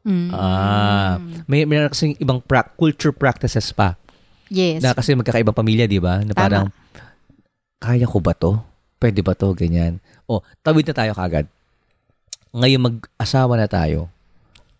Mm. 0.00 0.32
Ah, 0.32 1.20
may 1.44 1.68
meron 1.68 1.92
kasi 1.92 2.16
ibang 2.16 2.40
pra- 2.40 2.72
culture 2.72 3.12
practices 3.12 3.68
pa. 3.70 4.00
yes. 4.48 4.80
Na 4.80 4.96
kasi 4.96 5.12
magkakaibang 5.12 5.54
pamilya, 5.54 5.84
di 5.84 6.00
ba? 6.00 6.24
Na 6.24 6.32
Tama. 6.32 6.40
parang, 6.40 6.66
kaya 7.76 8.08
ko 8.08 8.18
ba 8.18 8.32
to? 8.32 8.56
Pwede 8.96 9.20
ba 9.20 9.32
to? 9.32 9.52
Ganyan. 9.52 10.00
O, 10.24 10.40
tawid 10.60 10.84
na 10.84 10.96
tayo 10.96 11.12
kagad. 11.12 11.46
Ngayon 12.52 12.80
mag-asawa 12.82 13.56
na 13.56 13.68
tayo. 13.68 14.08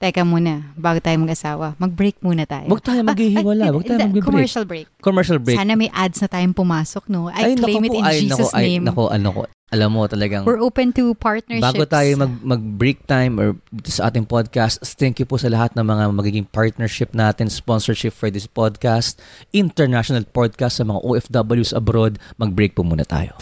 Teka 0.00 0.24
muna, 0.24 0.64
bago 0.80 0.96
tayo 0.96 1.20
mag-asawa, 1.20 1.76
mag-break 1.76 2.24
muna 2.24 2.48
tayo. 2.48 2.72
Huwag 2.72 2.80
tayo 2.80 3.04
maghihiwala. 3.04 3.68
Huwag 3.68 3.84
tayo 3.84 4.00
mag-break. 4.08 4.24
Commercial 4.24 4.64
break. 4.64 4.86
Commercial 5.04 5.36
break. 5.36 5.60
Sana 5.60 5.76
may 5.76 5.92
ads 5.92 6.24
na 6.24 6.28
tayong 6.32 6.56
pumasok, 6.56 7.04
no? 7.12 7.28
I 7.28 7.52
claim 7.52 7.84
it 7.84 7.92
in 7.92 8.00
ay, 8.00 8.24
Jesus' 8.24 8.48
nako, 8.48 8.56
ay, 8.56 8.64
name. 8.64 8.88
Nako, 8.88 9.12
ano 9.12 9.28
ko. 9.28 9.40
Alam 9.68 9.92
mo 9.92 10.08
talagang, 10.08 10.48
We're 10.48 10.64
open 10.64 10.96
to 10.96 11.12
partnerships. 11.20 11.60
bago 11.60 11.84
tayo 11.84 12.16
mag, 12.16 12.32
mag-break 12.40 13.04
time 13.04 13.36
or 13.36 13.60
dito 13.68 13.92
sa 13.92 14.08
ating 14.08 14.24
podcast, 14.24 14.80
thank 14.96 15.20
you 15.20 15.28
po 15.28 15.36
sa 15.36 15.52
lahat 15.52 15.76
ng 15.76 15.84
mga 15.84 16.04
magiging 16.16 16.46
partnership 16.48 17.12
natin, 17.12 17.52
sponsorship 17.52 18.16
for 18.16 18.32
this 18.32 18.48
podcast, 18.48 19.20
international 19.52 20.24
podcast 20.24 20.80
sa 20.80 20.88
mga 20.88 20.96
OFWs 21.04 21.76
abroad. 21.76 22.16
Mag-break 22.40 22.72
po 22.72 22.88
muna 22.88 23.04
tayo. 23.04 23.36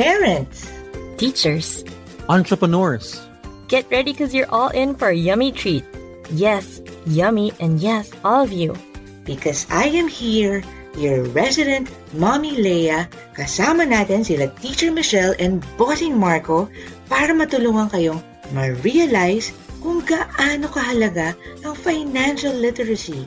Parents, 0.00 0.72
Teachers, 1.20 1.84
Entrepreneurs. 2.28 3.20
get 3.68 3.88
ready 3.90 4.12
because 4.12 4.34
you're 4.36 4.50
all 4.52 4.68
in 4.76 4.94
for 4.94 5.08
a 5.08 5.16
yummy 5.16 5.50
treat. 5.50 5.84
Yes, 6.30 6.84
yummy, 7.08 7.56
and 7.58 7.80
yes, 7.80 8.12
all 8.24 8.44
of 8.44 8.52
you. 8.52 8.76
because 9.24 9.66
I 9.70 9.86
am 9.94 10.08
here 10.10 10.62
your 10.98 11.24
resident 11.32 11.88
Mommy 12.12 12.58
Leia, 12.60 13.08
kasama 13.32 13.88
natin 13.88 14.26
sila 14.26 14.50
Teacher 14.60 14.92
Michelle 14.92 15.32
and 15.40 15.64
Bossing 15.80 16.18
Marco 16.18 16.68
para 17.08 17.32
matulungan 17.32 17.88
kayong 17.88 18.20
ma-realize 18.52 19.56
kung 19.80 20.04
gaano 20.04 20.68
kahalaga 20.68 21.32
ang 21.64 21.74
financial 21.78 22.52
literacy. 22.52 23.24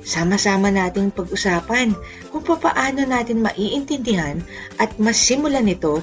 Sama-sama 0.00 0.72
nating 0.72 1.12
pag-usapan 1.12 1.92
kung 2.32 2.40
papaano 2.40 3.04
natin 3.04 3.44
maiintindihan 3.44 4.40
at 4.80 4.88
masimulan 4.96 5.68
ito 5.68 6.00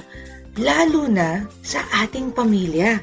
lalo 0.56 1.08
na 1.08 1.44
sa 1.60 1.84
ating 2.04 2.32
pamilya. 2.32 3.00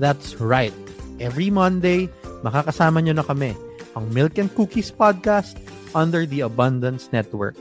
That's 0.00 0.40
right. 0.40 0.74
Every 1.20 1.48
Monday, 1.52 2.08
makakasama 2.44 3.04
nyo 3.04 3.14
na 3.16 3.24
kami, 3.24 3.56
ang 3.92 4.08
Milk 4.12 4.40
and 4.40 4.52
Cookies 4.52 4.92
Podcast 4.92 5.56
under 5.92 6.24
the 6.24 6.44
Abundance 6.44 7.12
Network. 7.12 7.56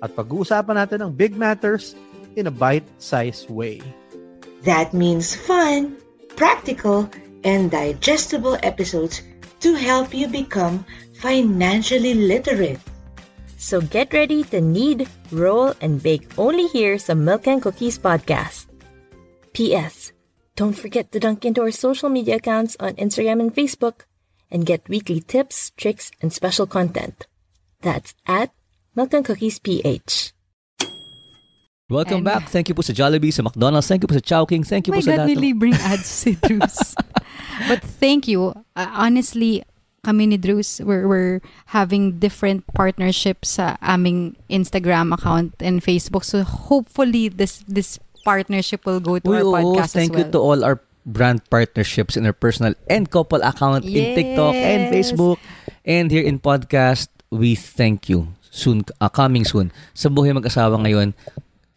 At 0.00 0.16
pag-uusapan 0.16 0.80
natin 0.80 1.04
ang 1.04 1.12
big 1.12 1.36
matters 1.36 1.92
in 2.36 2.48
a 2.48 2.54
bite-sized 2.54 3.48
way. 3.52 3.84
That 4.64 4.92
means 4.92 5.36
fun, 5.36 5.96
practical, 6.36 7.08
and 7.44 7.72
digestible 7.72 8.60
episodes 8.62 9.24
to 9.60 9.76
help 9.76 10.12
you 10.12 10.28
become 10.28 10.84
financially 11.20 12.14
literate. 12.16 12.80
So 13.60 13.84
get 13.84 14.16
ready 14.16 14.44
to 14.56 14.60
knead, 14.60 15.04
roll, 15.28 15.76
and 15.84 16.00
bake 16.00 16.24
only 16.40 16.64
here 16.72 16.96
sa 16.96 17.12
Milk 17.12 17.44
and 17.44 17.60
Cookies 17.60 18.00
podcast. 18.00 18.69
P.S. 19.60 20.16
Don't 20.56 20.72
forget 20.72 21.12
to 21.12 21.20
dunk 21.20 21.44
into 21.44 21.60
our 21.60 21.70
social 21.70 22.08
media 22.08 22.36
accounts 22.40 22.80
on 22.80 22.96
Instagram 22.96 23.44
and 23.44 23.52
Facebook 23.52 24.08
and 24.48 24.64
get 24.64 24.88
weekly 24.88 25.20
tips, 25.20 25.68
tricks, 25.76 26.08
and 26.24 26.32
special 26.32 26.64
content. 26.64 27.28
That's 27.84 28.16
at 28.24 28.56
Milk 28.96 29.12
and 29.12 29.20
Cookies 29.20 29.60
PH. 29.60 30.32
Welcome 31.92 32.24
And- 32.24 32.24
back. 32.24 32.48
Thank 32.48 32.72
you 32.72 32.74
po 32.74 32.80
sa 32.80 32.96
Jollibee, 32.96 33.36
sa 33.36 33.44
McDonald's. 33.44 33.84
Thank 33.84 34.00
you 34.00 34.08
po 34.08 34.16
sa 34.16 34.24
Chowking. 34.24 34.64
Thank 34.64 34.88
you 34.88 34.96
my 34.96 35.04
po 35.04 35.04
sa 35.04 35.12
God, 35.12 35.28
lahat. 35.28 35.28
may 35.28 35.36
libreng 35.36 35.76
ads 35.76 36.08
si 36.24 36.40
Drews. 36.40 36.96
But 37.68 37.84
thank 37.84 38.24
you. 38.24 38.56
Uh, 38.72 38.88
honestly, 38.96 39.60
kami 40.08 40.32
ni 40.32 40.40
Drews, 40.40 40.80
we're, 40.80 41.04
we're 41.04 41.44
having 41.76 42.16
different 42.16 42.64
partnerships 42.72 43.60
sa 43.60 43.76
aming 43.84 44.40
Instagram 44.48 45.12
account 45.12 45.52
and 45.60 45.84
Facebook. 45.84 46.24
So 46.24 46.48
hopefully, 46.48 47.28
this 47.28 47.60
this 47.68 48.00
partnership 48.22 48.84
will 48.84 49.00
go 49.00 49.18
to 49.18 49.28
Uy, 49.28 49.40
our 49.40 49.46
oo, 49.46 49.52
podcast 49.52 49.92
thank 49.92 50.12
as 50.12 50.16
well. 50.16 50.26
you 50.26 50.32
to 50.32 50.38
all 50.40 50.60
our 50.64 50.76
brand 51.02 51.40
partnerships 51.48 52.16
in 52.16 52.26
our 52.28 52.36
personal 52.36 52.76
and 52.86 53.08
couple 53.08 53.40
account 53.40 53.84
in 53.84 54.14
TikTok 54.14 54.54
and 54.54 54.80
Yes. 54.88 54.92
Facebook. 54.92 55.40
And 55.82 56.12
here 56.12 56.22
in 56.22 56.38
podcast, 56.38 57.08
we 57.32 57.56
thank 57.56 58.08
you. 58.08 58.30
Soon, 58.50 58.82
uh, 59.00 59.08
coming 59.08 59.46
soon. 59.46 59.70
Sa 59.94 60.10
buhay 60.10 60.34
mag-asawa 60.34 60.76
ngayon, 60.82 61.14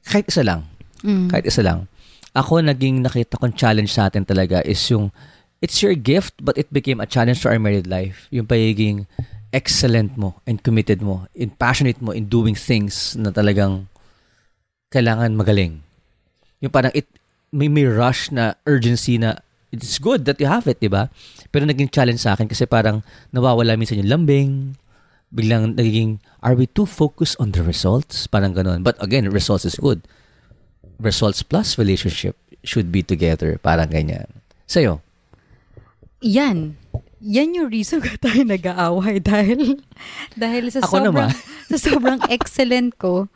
kahit 0.03 0.27
isa 0.27 0.43
lang. 0.43 0.67
Mm. 1.05 1.29
Kahit 1.29 1.45
isa 1.47 1.61
lang. 1.63 1.87
Ako, 2.33 2.65
naging 2.65 3.05
nakita 3.05 3.37
kong 3.37 3.53
challenge 3.53 3.93
sa 3.93 4.09
atin 4.09 4.25
talaga 4.25 4.59
is 4.65 4.81
yung, 4.89 5.13
it's 5.61 5.79
your 5.85 5.93
gift, 5.93 6.33
but 6.41 6.57
it 6.57 6.67
became 6.73 6.97
a 6.99 7.05
challenge 7.07 7.45
to 7.45 7.47
our 7.53 7.61
married 7.61 7.85
life. 7.85 8.25
Yung 8.33 8.49
pagiging 8.49 9.05
excellent 9.53 10.17
mo 10.17 10.41
and 10.49 10.65
committed 10.65 10.99
mo 10.99 11.29
and 11.37 11.53
passionate 11.61 12.01
mo 12.01 12.09
in 12.09 12.25
doing 12.25 12.57
things 12.57 13.13
na 13.13 13.29
talagang 13.29 13.85
kailangan 14.89 15.37
magaling. 15.37 15.85
Yung 16.63 16.71
parang 16.71 16.95
it, 16.95 17.05
may, 17.51 17.67
may 17.67 17.83
rush 17.83 18.31
na 18.31 18.55
urgency 18.63 19.19
na 19.19 19.35
it's 19.69 19.99
good 19.99 20.23
that 20.23 20.39
you 20.39 20.47
have 20.47 20.63
it, 20.65 20.79
di 20.79 20.87
ba? 20.87 21.11
Pero 21.51 21.67
naging 21.67 21.91
challenge 21.91 22.23
sa 22.23 22.33
akin 22.33 22.47
kasi 22.47 22.63
parang 22.63 23.03
nawawala 23.35 23.75
minsan 23.75 23.99
yung 23.99 24.07
lambing, 24.09 24.79
biglang 25.33 25.75
nagiging, 25.75 26.23
are 26.39 26.55
we 26.55 26.69
too 26.69 26.87
focused 26.87 27.35
on 27.41 27.51
the 27.51 27.59
results? 27.59 28.29
Parang 28.31 28.55
ganun. 28.55 28.85
But 28.85 28.95
again, 29.03 29.27
results 29.27 29.67
is 29.67 29.75
good. 29.75 30.05
Results 31.03 31.43
plus 31.43 31.75
relationship 31.75 32.39
should 32.63 32.93
be 32.93 33.03
together. 33.03 33.59
Parang 33.59 33.91
ganyan. 33.91 34.29
Sa'yo? 34.69 35.03
Yan. 36.23 36.79
Yan 37.23 37.55
yung 37.55 37.67
reason 37.71 37.99
ko 37.99 38.07
tayo 38.19 38.43
nag-aaway 38.47 39.19
dahil 39.33 39.79
dahil 40.35 40.71
sa 40.71 40.83
Ako 40.83 41.01
sobrang 41.01 41.27
naman. 41.27 41.29
sa 41.71 41.77
sobrang 41.79 42.19
excellent 42.31 42.95
ko. 42.99 43.27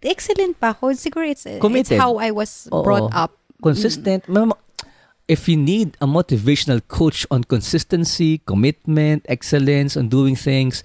Excellent 0.00 0.56
pa 0.56 0.72
ako. 0.72 0.90
Siguro 0.92 1.24
it's, 1.24 1.46
it's 1.46 1.58
Committed. 1.58 1.96
how 1.96 2.18
I 2.18 2.30
was 2.30 2.66
Oo. 2.68 2.82
brought 2.82 3.10
up. 3.12 3.36
Consistent. 3.58 4.26
Mama- 4.26 4.58
If 5.24 5.46
you 5.46 5.54
need 5.54 5.94
a 5.98 6.10
motivational 6.10 6.82
coach 6.82 7.22
on 7.30 7.46
consistency, 7.46 8.42
commitment, 8.42 9.22
excellence, 9.30 9.94
on 9.94 10.10
doing 10.10 10.34
things, 10.34 10.82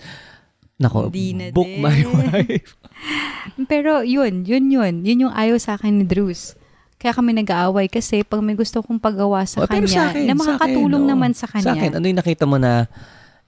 nako, 0.78 1.10
na 1.10 1.50
book 1.50 1.66
din. 1.66 1.82
my 1.82 1.98
wife. 2.14 2.78
Pero 3.72 4.06
yun, 4.06 4.46
yun 4.46 4.70
yun. 4.70 5.02
Yun 5.02 5.24
yung 5.26 5.34
ayaw 5.34 5.58
sa 5.58 5.74
akin 5.74 5.98
ni 5.98 6.06
Drews. 6.06 6.54
Kaya 6.96 7.12
kami 7.12 7.34
nag-aaway 7.34 7.90
kasi 7.90 8.22
pag 8.22 8.40
may 8.40 8.54
gusto 8.54 8.80
kong 8.80 9.02
pagawa 9.02 9.44
sa 9.44 9.62
Oh, 9.62 9.68
pero 9.68 9.82
kanya, 9.82 9.90
sa 9.90 10.04
akin, 10.10 10.24
na 10.24 10.34
sa 10.34 10.40
makakatulong 10.40 11.02
akin, 11.02 11.10
oo. 11.10 11.12
naman 11.12 11.32
sa 11.34 11.46
kanya. 11.46 11.66
Sa 11.66 11.74
akin, 11.74 11.92
ano 11.98 12.06
yung 12.06 12.20
nakita 12.22 12.46
mo 12.46 12.56
na 12.56 12.86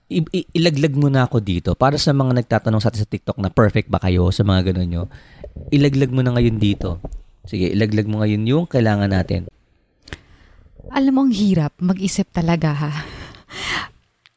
i- 0.08 0.32
i- 0.34 0.50
ilaglag 0.56 0.96
mo 0.96 1.12
na 1.12 1.28
ako 1.28 1.44
dito 1.44 1.76
para 1.76 2.00
sa 2.00 2.16
mga 2.16 2.44
nagtatanong 2.44 2.80
sa 2.80 2.90
atin 2.90 3.04
sa 3.04 3.12
TikTok 3.12 3.38
na 3.40 3.52
perfect 3.52 3.92
ba 3.92 4.00
kayo 4.00 4.32
sa 4.32 4.48
mga 4.48 4.72
ganun 4.72 4.88
nyo. 4.88 5.04
Ilaglag 5.70 6.12
mo 6.12 6.24
na 6.24 6.32
ngayon 6.36 6.58
dito. 6.58 7.00
Sige, 7.48 7.72
ilaglag 7.72 8.08
mo 8.08 8.24
ngayon 8.24 8.44
yung 8.48 8.66
kailangan 8.68 9.12
natin. 9.12 9.48
Alam 10.88 11.12
mo, 11.12 11.22
ang 11.28 11.36
hirap 11.36 11.76
mag-isip 11.84 12.32
talaga 12.32 12.72
ha. 12.72 12.92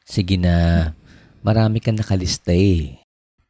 Sige 0.03 0.35
na. 0.35 0.91
Marami 1.41 1.79
kang 1.79 1.95
nakalista 1.95 2.51
eh. 2.51 2.99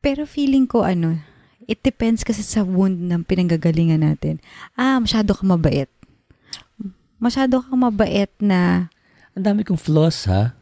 Pero 0.01 0.29
feeling 0.29 0.69
ko 0.69 0.85
ano, 0.85 1.17
it 1.65 1.81
depends 1.81 2.21
kasi 2.21 2.45
sa 2.45 2.61
wound 2.61 3.01
ng 3.09 3.25
pinanggagalingan 3.25 4.05
natin. 4.05 4.37
Ah, 4.77 5.01
masyado 5.01 5.33
ka 5.33 5.41
mabait. 5.41 5.89
Masyado 7.21 7.61
ka 7.61 7.73
mabait 7.73 8.29
na, 8.41 8.89
Ang 9.33 9.45
dami 9.45 9.61
kong 9.65 9.79
flaws 9.79 10.25
ha. 10.29 10.53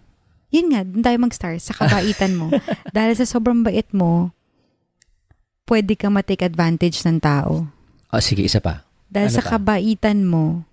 Yun 0.50 0.74
nga, 0.74 0.82
doon 0.82 1.03
tayo 1.06 1.18
mag-start 1.22 1.62
sa 1.62 1.77
kabaitan 1.77 2.34
mo. 2.34 2.50
Dahil 2.96 3.13
sa 3.13 3.25
sobrang 3.25 3.62
bait 3.62 3.86
mo, 3.94 4.34
pwede 5.70 5.94
ka 5.94 6.10
matake 6.10 6.41
advantage 6.41 7.06
ng 7.06 7.22
tao. 7.22 7.70
Oh, 8.10 8.22
sige, 8.22 8.41
isa 8.41 8.58
pa. 8.58 8.82
Dahil 9.10 9.29
Ano 9.29 9.38
sa 9.38 9.46
pa? 9.46 9.50
kabaitan 9.58 10.25
mo, 10.25 10.65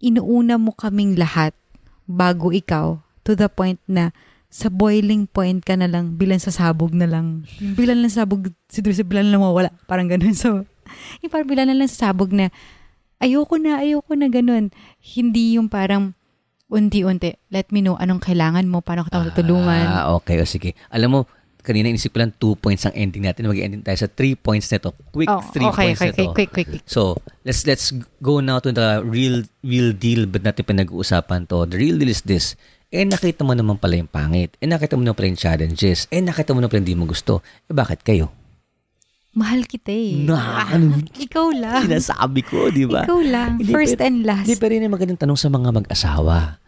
inuuna 0.00 0.56
mo 0.56 0.72
kaming 0.72 1.20
lahat 1.20 1.52
bago 2.08 2.48
ikaw 2.48 2.96
to 3.20 3.36
the 3.36 3.52
point 3.52 3.76
na 3.84 4.16
sa 4.48 4.72
boiling 4.72 5.28
point 5.28 5.60
ka 5.60 5.76
na 5.76 5.84
lang, 5.84 6.16
bilang 6.16 6.40
sa 6.40 6.48
sabog 6.48 6.96
na 6.96 7.04
lang. 7.04 7.44
Yung 7.60 7.76
bilang 7.76 8.00
lang 8.00 8.08
sa 8.08 8.24
sabog, 8.24 8.48
si 8.72 8.80
Dulce 8.80 9.04
bilang 9.04 9.28
lang 9.28 9.44
mawala. 9.44 9.68
Parang 9.84 10.08
ganun. 10.08 10.32
So, 10.32 10.64
yung 11.20 11.28
parang 11.28 11.48
bilang 11.52 11.68
lang 11.68 11.84
sa 11.92 12.08
sabog 12.08 12.32
na, 12.32 12.48
ayoko 13.20 13.60
na, 13.60 13.84
ayoko 13.84 14.16
na 14.16 14.32
ganun. 14.32 14.72
Hindi 15.04 15.60
yung 15.60 15.68
parang, 15.68 16.16
unti-unti, 16.68 17.36
let 17.48 17.68
me 17.72 17.80
know 17.80 17.96
anong 17.96 18.20
kailangan 18.20 18.68
mo, 18.68 18.80
paano 18.80 19.04
kita 19.04 19.24
matutulungan. 19.24 19.84
Ah, 19.84 20.12
okay. 20.14 20.38
O 20.38 20.44
sige. 20.44 20.76
Alam 20.92 21.08
mo, 21.10 21.20
kanina 21.60 21.88
inisip 21.88 22.16
ko 22.16 22.24
lang 22.24 22.32
two 22.36 22.56
points 22.56 22.84
ang 22.84 22.94
ending 22.96 23.24
natin. 23.24 23.48
Mag-ending 23.48 23.84
tayo 23.84 23.96
sa 23.96 24.08
three 24.08 24.32
points 24.32 24.68
nito. 24.68 24.92
Quick 25.12 25.28
Oh, 25.28 25.40
three 25.52 25.68
okay, 25.68 25.92
points 25.92 26.00
okay, 26.00 26.08
nito. 26.12 26.16
okay, 26.16 26.28
quick, 26.32 26.50
quick, 26.52 26.68
quick. 26.68 26.84
So, 26.88 27.16
let's 27.44 27.64
let's 27.68 27.92
go 28.20 28.40
now 28.40 28.60
to 28.60 28.72
the 28.72 29.00
real 29.04 29.44
real 29.60 29.92
deal 29.92 30.24
but 30.24 30.44
natin 30.44 30.64
pinag-uusapan 30.64 31.48
to. 31.48 31.68
The 31.68 31.76
real 31.76 31.96
deal 31.96 32.12
is 32.12 32.24
this. 32.24 32.56
Eh, 32.88 33.04
nakita 33.04 33.44
mo 33.44 33.52
naman 33.52 33.76
pala 33.76 34.00
yung 34.00 34.08
pangit. 34.08 34.56
Eh, 34.60 34.68
nakita 34.68 34.96
mo 34.96 35.04
naman 35.04 35.12
pala 35.12 35.28
yung 35.28 35.36
challenges. 35.36 36.08
Eh, 36.08 36.24
nakita 36.24 36.56
mo 36.56 36.64
naman 36.64 36.72
pala 36.72 36.80
hindi 36.80 36.96
mo 36.96 37.04
gusto. 37.04 37.44
Eh, 37.68 37.76
bakit 37.76 38.00
kayo? 38.00 38.32
Mahal 39.38 39.62
kita 39.64 39.94
eh. 39.94 40.26
Na, 40.26 40.66
ano, 40.66 40.98
Ikaw 41.24 41.46
lang. 41.54 41.86
sinasabi 41.86 42.42
ko, 42.42 42.68
di 42.68 42.82
ba? 42.84 43.06
Ikaw 43.06 43.20
lang. 43.22 43.50
Hindi, 43.56 43.70
First 43.70 43.94
pero- 43.94 44.06
and 44.10 44.18
last. 44.26 44.44
Hindi, 44.44 44.58
pero 44.58 44.70
yun 44.74 44.84
yung 44.84 44.96
magandang 44.98 45.20
tanong 45.20 45.38
sa 45.38 45.46
mga 45.46 45.70
mag-asawa. 45.72 46.58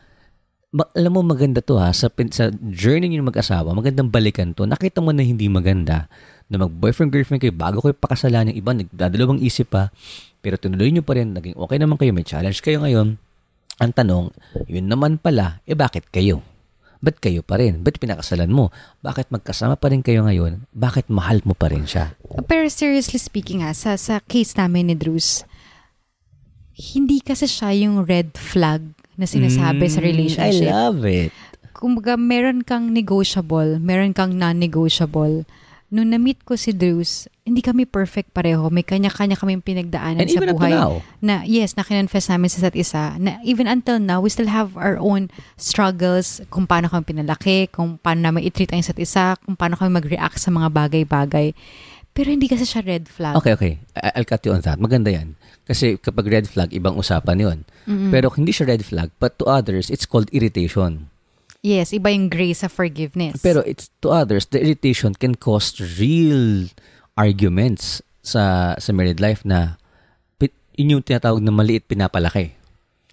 Ma- 0.70 0.90
alam 0.94 1.10
mo, 1.10 1.26
maganda 1.26 1.58
to 1.58 1.74
ha. 1.74 1.90
Sa, 1.90 2.06
sa 2.30 2.44
journey 2.70 3.10
niyo 3.10 3.20
ng 3.20 3.30
mag-asawa, 3.34 3.74
magandang 3.74 4.06
balikan 4.06 4.54
to. 4.54 4.62
Nakita 4.64 5.02
mo 5.02 5.10
na 5.10 5.26
hindi 5.26 5.50
maganda 5.50 6.06
na 6.46 6.62
mag-boyfriend-girlfriend 6.62 7.42
kayo 7.42 7.50
bago 7.50 7.82
kayo 7.82 7.90
pakasalan 7.92 8.54
yung 8.54 8.58
iba, 8.58 8.70
nagdadalawang 8.72 9.42
isip 9.42 9.70
pa. 9.70 9.90
Pero 10.38 10.54
tinuloy 10.54 10.94
niyo 10.94 11.02
pa 11.02 11.18
rin, 11.18 11.34
naging 11.34 11.58
okay 11.58 11.74
naman 11.74 11.98
kayo, 11.98 12.14
may 12.14 12.22
challenge 12.22 12.62
kayo 12.62 12.78
ngayon. 12.80 13.18
Ang 13.78 13.92
tanong, 13.92 14.30
yun 14.66 14.86
naman 14.86 15.18
pala, 15.18 15.58
eh 15.64 15.74
bakit 15.74 16.06
kayo? 16.06 16.38
Ba't 17.00 17.16
kayo 17.16 17.40
pa 17.40 17.57
rin? 17.57 17.80
Ba't 17.80 17.97
pinakasalan 17.97 18.52
mo? 18.52 18.69
Bakit 19.00 19.33
magkasama 19.33 19.80
pa 19.80 19.88
rin 19.88 20.04
kayo 20.04 20.21
ngayon? 20.28 20.69
Bakit 20.76 21.09
mahal 21.09 21.40
mo 21.49 21.57
pa 21.57 21.73
rin 21.73 21.88
siya? 21.88 22.12
Pero 22.45 22.69
seriously 22.69 23.16
speaking 23.16 23.64
ha, 23.64 23.73
sa, 23.73 23.97
sa 23.97 24.21
case 24.21 24.52
namin 24.52 24.92
ni 24.92 24.97
Drews, 24.97 25.49
hindi 26.76 27.25
kasi 27.25 27.49
siya 27.49 27.73
yung 27.73 28.04
red 28.04 28.37
flag 28.37 28.85
na 29.16 29.25
sinasabi 29.25 29.88
sa 29.88 30.00
Mm, 30.00 30.07
relationship. 30.07 30.69
I 30.69 30.73
love 30.73 31.00
it. 31.09 31.33
Kumbaga, 31.73 32.21
meron 32.21 32.61
kang 32.61 32.92
negotiable, 32.92 33.80
meron 33.80 34.12
kang 34.12 34.37
non-negotiable. 34.37 35.49
nung 35.90 36.14
na-meet 36.14 36.47
ko 36.47 36.54
si 36.54 36.71
Drews, 36.71 37.26
hindi 37.50 37.66
kami 37.66 37.83
perfect 37.83 38.30
pareho. 38.30 38.71
May 38.71 38.87
kanya-kanya 38.87 39.35
kaming 39.35 39.59
pinagdaanan 39.59 40.23
And 40.23 40.30
sa 40.30 40.38
even 40.38 40.54
buhay. 40.54 40.71
now. 40.71 41.02
Na, 41.19 41.42
yes, 41.42 41.75
na 41.75 41.83
kinonfess 41.83 42.30
namin 42.30 42.47
sa 42.47 42.62
isa't 42.62 42.78
isa. 42.78 43.19
Na 43.19 43.42
even 43.42 43.66
until 43.66 43.99
now, 43.99 44.23
we 44.23 44.30
still 44.30 44.47
have 44.47 44.78
our 44.78 44.95
own 45.02 45.26
struggles 45.59 46.38
kung 46.54 46.71
paano 46.71 46.87
kami 46.87 47.02
pinalaki, 47.11 47.66
kung 47.75 47.99
paano 47.99 48.30
namin 48.30 48.47
i-treat 48.47 48.71
ang 48.71 48.78
isa't 48.78 49.02
isa, 49.02 49.35
kung 49.42 49.59
paano 49.59 49.75
kami 49.75 49.90
mag-react 49.90 50.38
sa 50.38 50.54
mga 50.54 50.71
bagay-bagay. 50.71 51.50
Pero 52.14 52.30
hindi 52.30 52.47
kasi 52.47 52.62
siya 52.62 52.87
red 52.87 53.11
flag. 53.11 53.35
Okay, 53.38 53.52
okay. 53.59 53.73
I'll 54.14 54.26
cut 54.26 54.47
you 54.47 54.54
on 54.54 54.62
that. 54.62 54.78
Maganda 54.78 55.11
yan. 55.11 55.35
Kasi 55.66 55.99
kapag 55.99 56.26
red 56.26 56.47
flag, 56.47 56.71
ibang 56.71 56.99
usapan 56.99 57.38
yon. 57.38 57.59
Mm-mm. 57.87 58.11
Pero 58.11 58.30
hindi 58.35 58.50
siya 58.50 58.71
red 58.71 58.83
flag, 58.83 59.11
but 59.19 59.38
to 59.38 59.47
others, 59.47 59.90
it's 59.90 60.07
called 60.07 60.30
irritation. 60.30 61.11
yes, 61.61 61.92
iba 61.92 62.09
yung 62.09 62.33
grace 62.33 62.64
sa 62.64 62.73
forgiveness. 62.73 63.37
Pero 63.45 63.61
it's 63.69 63.92
to 64.00 64.09
others, 64.09 64.49
the 64.49 64.61
irritation 64.61 65.12
can 65.12 65.37
cause 65.37 65.76
real 66.00 66.66
arguments 67.20 68.00
sa 68.24 68.72
sa 68.80 68.90
married 68.96 69.20
life 69.20 69.44
na 69.44 69.76
yun 70.80 70.96
yung 70.96 71.04
tinatawag 71.04 71.44
na 71.44 71.52
maliit 71.52 71.84
pinapalaki. 71.84 72.56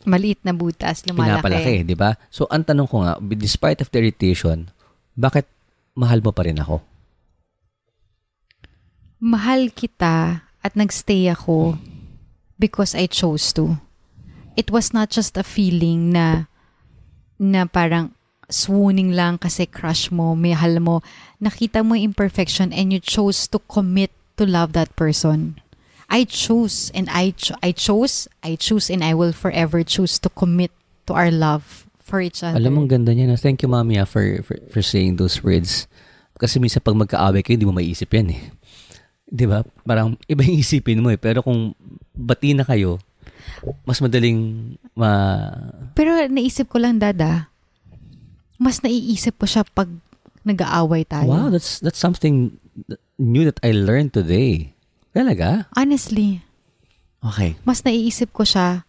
maliit 0.07 0.39
na 0.47 0.55
butas, 0.55 1.03
lumalaki. 1.03 1.35
Pinapalaki, 1.35 1.75
di 1.83 1.91
ba? 1.91 2.15
So, 2.31 2.47
ang 2.47 2.63
tanong 2.63 2.87
ko 2.87 3.03
nga, 3.03 3.19
despite 3.19 3.83
of 3.83 3.91
the 3.91 3.99
irritation, 3.99 4.71
bakit 5.19 5.43
mahal 5.99 6.23
mo 6.23 6.31
pa 6.31 6.47
rin 6.47 6.55
ako? 6.55 6.79
mahal 9.17 9.73
kita 9.73 10.45
at 10.61 10.73
nagstay 10.77 11.29
ako 11.29 11.77
because 12.57 12.93
I 12.93 13.09
chose 13.09 13.53
to. 13.57 13.77
It 14.57 14.73
was 14.73 14.93
not 14.93 15.13
just 15.13 15.37
a 15.37 15.45
feeling 15.45 16.13
na 16.13 16.49
na 17.37 17.69
parang 17.69 18.16
swooning 18.47 19.11
lang 19.11 19.37
kasi 19.37 19.67
crush 19.67 20.11
mo, 20.11 20.35
mahal 20.35 20.79
mo. 20.79 21.03
Nakita 21.43 21.83
mo 21.83 21.95
yung 21.95 22.15
imperfection 22.15 22.71
and 22.71 22.95
you 22.95 22.99
chose 22.99 23.47
to 23.51 23.59
commit 23.67 24.11
to 24.39 24.47
love 24.47 24.71
that 24.71 24.91
person. 24.95 25.59
I 26.07 26.23
chose 26.23 26.87
and 26.95 27.11
I 27.11 27.35
cho- 27.35 27.59
I 27.59 27.75
chose, 27.75 28.31
I 28.39 28.55
choose 28.55 28.87
and 28.87 29.03
I 29.03 29.11
will 29.11 29.35
forever 29.35 29.83
choose 29.83 30.15
to 30.23 30.31
commit 30.31 30.71
to 31.07 31.11
our 31.11 31.31
love 31.31 31.83
for 31.99 32.23
each 32.23 32.39
other. 32.39 32.55
Alam 32.55 32.79
mo, 32.79 32.79
ang 32.87 32.91
ganda 32.91 33.11
niya. 33.11 33.27
No? 33.27 33.35
Thank 33.35 33.59
you, 33.59 33.69
Mami, 33.69 33.99
ah, 33.99 34.07
for, 34.07 34.23
for, 34.47 34.55
for 34.71 34.79
saying 34.79 35.19
those 35.19 35.43
words. 35.43 35.91
Kasi 36.39 36.63
minsan 36.63 36.79
pag 36.79 36.95
magkaaway 36.95 37.43
kayo, 37.43 37.59
hindi 37.59 37.67
mo 37.67 37.75
maiisip 37.75 38.07
yan 38.15 38.31
eh. 38.31 38.41
Di 39.27 39.43
ba? 39.43 39.67
Parang 39.83 40.15
iba 40.31 40.47
yung 40.47 40.63
isipin 40.63 41.03
mo 41.03 41.11
eh. 41.11 41.19
Pero 41.19 41.43
kung 41.43 41.75
bati 42.15 42.55
na 42.55 42.63
kayo, 42.63 43.03
mas 43.83 43.99
madaling 43.99 44.71
ma... 44.95 45.43
Pero 45.91 46.15
naisip 46.31 46.71
ko 46.71 46.79
lang, 46.79 47.03
Dada, 47.03 47.51
mas 48.57 48.81
naiisip 48.81 49.37
ko 49.37 49.45
siya 49.45 49.63
pag 49.63 49.89
nag-aaway 50.41 51.05
tayo. 51.05 51.29
Wow, 51.29 51.47
that's 51.49 51.77
that's 51.79 51.99
something 51.99 52.57
new 53.17 53.43
that 53.45 53.61
I 53.61 53.73
learned 53.73 54.13
today. 54.13 54.73
Talaga? 55.13 55.65
Honestly, 55.73 56.45
Okay. 57.25 57.57
mas 57.65 57.81
naiisip 57.81 58.29
ko 58.29 58.45
siya 58.45 58.85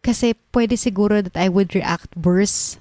kasi 0.00 0.32
pwede 0.56 0.80
siguro 0.80 1.20
that 1.20 1.36
I 1.36 1.52
would 1.52 1.76
react 1.76 2.08
worse 2.16 2.80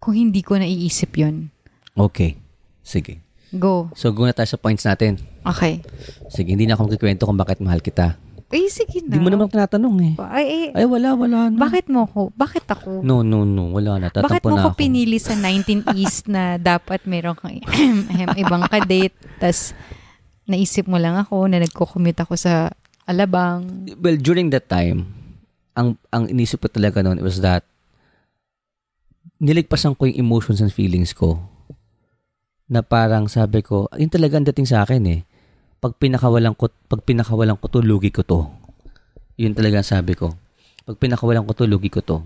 kung 0.00 0.16
hindi 0.16 0.40
ko 0.40 0.56
naiisip 0.56 1.16
yon. 1.16 1.52
Okay. 1.96 2.40
Sige. 2.84 3.20
Go. 3.54 3.88
So, 3.94 4.10
go 4.10 4.26
na 4.26 4.34
tayo 4.34 4.50
sa 4.50 4.58
points 4.60 4.82
natin. 4.84 5.20
Okay. 5.46 5.80
Sige, 6.28 6.52
hindi 6.52 6.66
na 6.66 6.74
ako 6.74 6.90
magkikwento 6.90 7.24
kung 7.24 7.38
bakit 7.38 7.62
mahal 7.62 7.78
kita. 7.78 8.18
Ay, 8.46 8.68
sige 8.68 9.02
na. 9.02 9.10
Hindi 9.10 9.20
mo 9.20 9.28
naman 9.28 9.48
tinatanong 9.48 9.96
eh. 10.00 10.12
Ay, 10.20 10.46
ay, 10.46 10.62
Ay, 10.74 10.86
wala, 10.86 11.12
wala 11.12 11.50
na. 11.50 11.56
bakit 11.56 11.86
mo 11.86 12.06
ko? 12.06 12.30
Bakit 12.30 12.64
ako? 12.66 13.00
No, 13.00 13.20
no, 13.20 13.42
no. 13.42 13.70
Wala 13.70 13.98
na. 13.98 14.08
Tatampo 14.08 14.30
Bakit 14.30 14.42
mo 14.44 14.54
na 14.54 14.62
ko 14.62 14.70
ako. 14.70 14.78
pinili 14.78 15.18
sa 15.18 15.34
19 15.34 15.82
East 15.98 16.26
na 16.26 16.54
dapat 16.54 17.02
meron 17.04 17.34
kang 17.34 17.58
ibang 18.34 18.62
kadate, 18.64 19.10
tas 19.36 19.72
naisip 20.44 20.84
mo 20.84 20.96
lang 20.96 21.16
ako 21.16 21.48
na 21.48 21.58
nagko-commute 21.58 22.20
ako 22.20 22.36
sa 22.36 22.68
Alabang. 23.04 23.88
Well, 23.96 24.16
during 24.16 24.48
that 24.50 24.68
time, 24.68 25.08
ang 25.72 25.98
ang 26.08 26.24
inisip 26.26 26.60
ko 26.60 26.68
talaga 26.68 27.00
noon 27.00 27.20
was 27.20 27.40
that 27.40 27.64
niligpasan 29.36 29.92
ko 29.92 30.06
yung 30.06 30.20
emotions 30.20 30.60
and 30.60 30.70
feelings 30.70 31.10
ko 31.10 31.40
na 32.64 32.80
parang 32.80 33.26
sabi 33.26 33.60
ko, 33.60 33.90
yun 33.92 34.08
talaga 34.08 34.36
ang 34.36 34.46
dating 34.46 34.64
sa 34.64 34.80
akin 34.80 35.04
eh. 35.04 35.20
Pag 35.84 36.00
pinakawalan 36.00 36.56
ko, 36.56 36.72
pag 36.88 37.04
pinakawalan 37.04 37.60
ko 37.60 37.68
to, 37.68 37.84
lugi 37.84 38.08
ko 38.08 38.24
to. 38.24 38.48
Yun 39.36 39.52
talaga 39.52 39.84
sabi 39.84 40.16
ko. 40.16 40.32
Pag 40.88 40.96
pinakawalan 40.96 41.44
ko 41.44 41.52
to, 41.52 41.68
lugi 41.68 41.92
ko 41.92 42.00
to. 42.00 42.24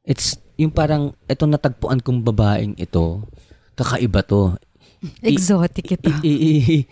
It's 0.00 0.40
yung 0.56 0.72
parang 0.72 1.12
itong 1.28 1.52
natagpuan 1.52 2.00
kong 2.00 2.24
babaeng 2.24 2.72
ito, 2.80 3.28
kakaiba 3.76 4.24
to. 4.24 4.56
I- 5.20 5.36
Exotic 5.36 6.00
ito. 6.00 6.08
I- 6.08 6.24
i- 6.24 6.64
i- 6.80 6.88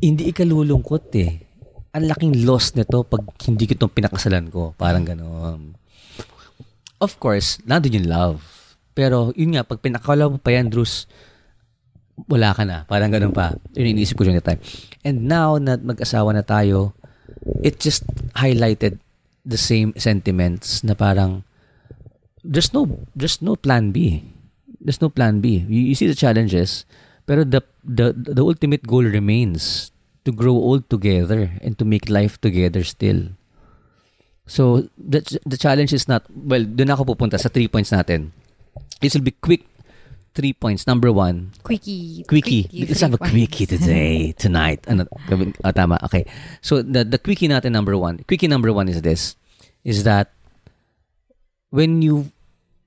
hindi 0.00 0.32
ikalulungkot 0.32 1.04
eh. 1.20 1.44
Ang 1.92 2.08
laking 2.08 2.48
loss 2.48 2.72
nito 2.72 3.04
pag 3.04 3.28
hindi 3.44 3.68
ko 3.68 3.76
itong 3.76 3.92
pinakasalan 3.92 4.48
ko. 4.48 4.72
Parang 4.72 5.04
gano'n. 5.04 5.76
Of 6.96 7.20
course, 7.20 7.60
nandun 7.68 8.00
yung 8.00 8.08
love. 8.08 8.40
Pero 8.96 9.36
yun 9.36 9.52
nga, 9.52 9.68
pag 9.68 9.84
pinakawala 9.84 10.32
mo 10.32 10.40
pa 10.40 10.56
yan, 10.56 10.72
Drews, 10.72 11.04
wala 12.26 12.50
ka 12.56 12.66
na. 12.66 12.82
Parang 12.90 13.14
ganun 13.14 13.30
pa. 13.30 13.54
Yun 13.78 13.94
iniisip 13.94 14.18
ko 14.18 14.26
during 14.26 14.40
that 14.40 14.48
time. 14.48 14.62
And 15.06 15.30
now 15.30 15.60
na 15.62 15.78
mag-asawa 15.78 16.34
na 16.34 16.42
tayo, 16.42 16.98
it 17.62 17.78
just 17.78 18.02
highlighted 18.34 18.98
the 19.46 19.60
same 19.60 19.94
sentiments 19.96 20.82
na 20.82 20.92
parang 20.98 21.46
there's 22.42 22.74
no 22.74 22.88
there's 23.14 23.40
no 23.40 23.54
plan 23.54 23.94
B. 23.94 24.24
There's 24.80 25.00
no 25.00 25.08
plan 25.08 25.40
B. 25.40 25.62
You, 25.68 25.92
you 25.92 25.94
see 25.94 26.06
the 26.06 26.18
challenges, 26.18 26.86
pero 27.28 27.44
the 27.44 27.62
the 27.84 28.14
the 28.14 28.42
ultimate 28.42 28.86
goal 28.86 29.04
remains 29.04 29.92
to 30.24 30.30
grow 30.32 30.54
old 30.54 30.88
together 30.90 31.50
and 31.62 31.78
to 31.78 31.84
make 31.84 32.10
life 32.10 32.40
together 32.40 32.82
still. 32.82 33.32
So 34.48 34.88
the 34.96 35.20
the 35.44 35.60
challenge 35.60 35.92
is 35.92 36.08
not 36.08 36.24
well, 36.32 36.64
doon 36.64 36.92
ako 36.92 37.16
pupunta 37.16 37.36
sa 37.36 37.52
three 37.52 37.68
points 37.68 37.92
natin. 37.92 38.32
This 39.00 39.14
will 39.14 39.26
be 39.26 39.36
quick 39.36 39.68
three 40.38 40.54
points. 40.54 40.86
Number 40.86 41.10
one, 41.10 41.50
Quickie. 41.66 42.22
quickie. 42.30 42.70
Let's 42.70 43.02
have 43.02 43.18
a 43.18 43.18
quickie 43.18 43.66
today, 43.66 44.30
tonight. 44.38 44.86
Ano, 44.86 45.10
ah, 45.66 45.74
tama. 45.74 45.98
Okay. 46.06 46.30
So, 46.62 46.86
the, 46.86 47.02
the 47.02 47.18
quickie 47.18 47.50
natin 47.50 47.74
number 47.74 47.98
one. 47.98 48.22
Quickie 48.22 48.46
number 48.46 48.70
one 48.70 48.86
is 48.86 49.02
this. 49.02 49.34
Is 49.82 50.06
that 50.06 50.30
when 51.74 52.06
you 52.06 52.30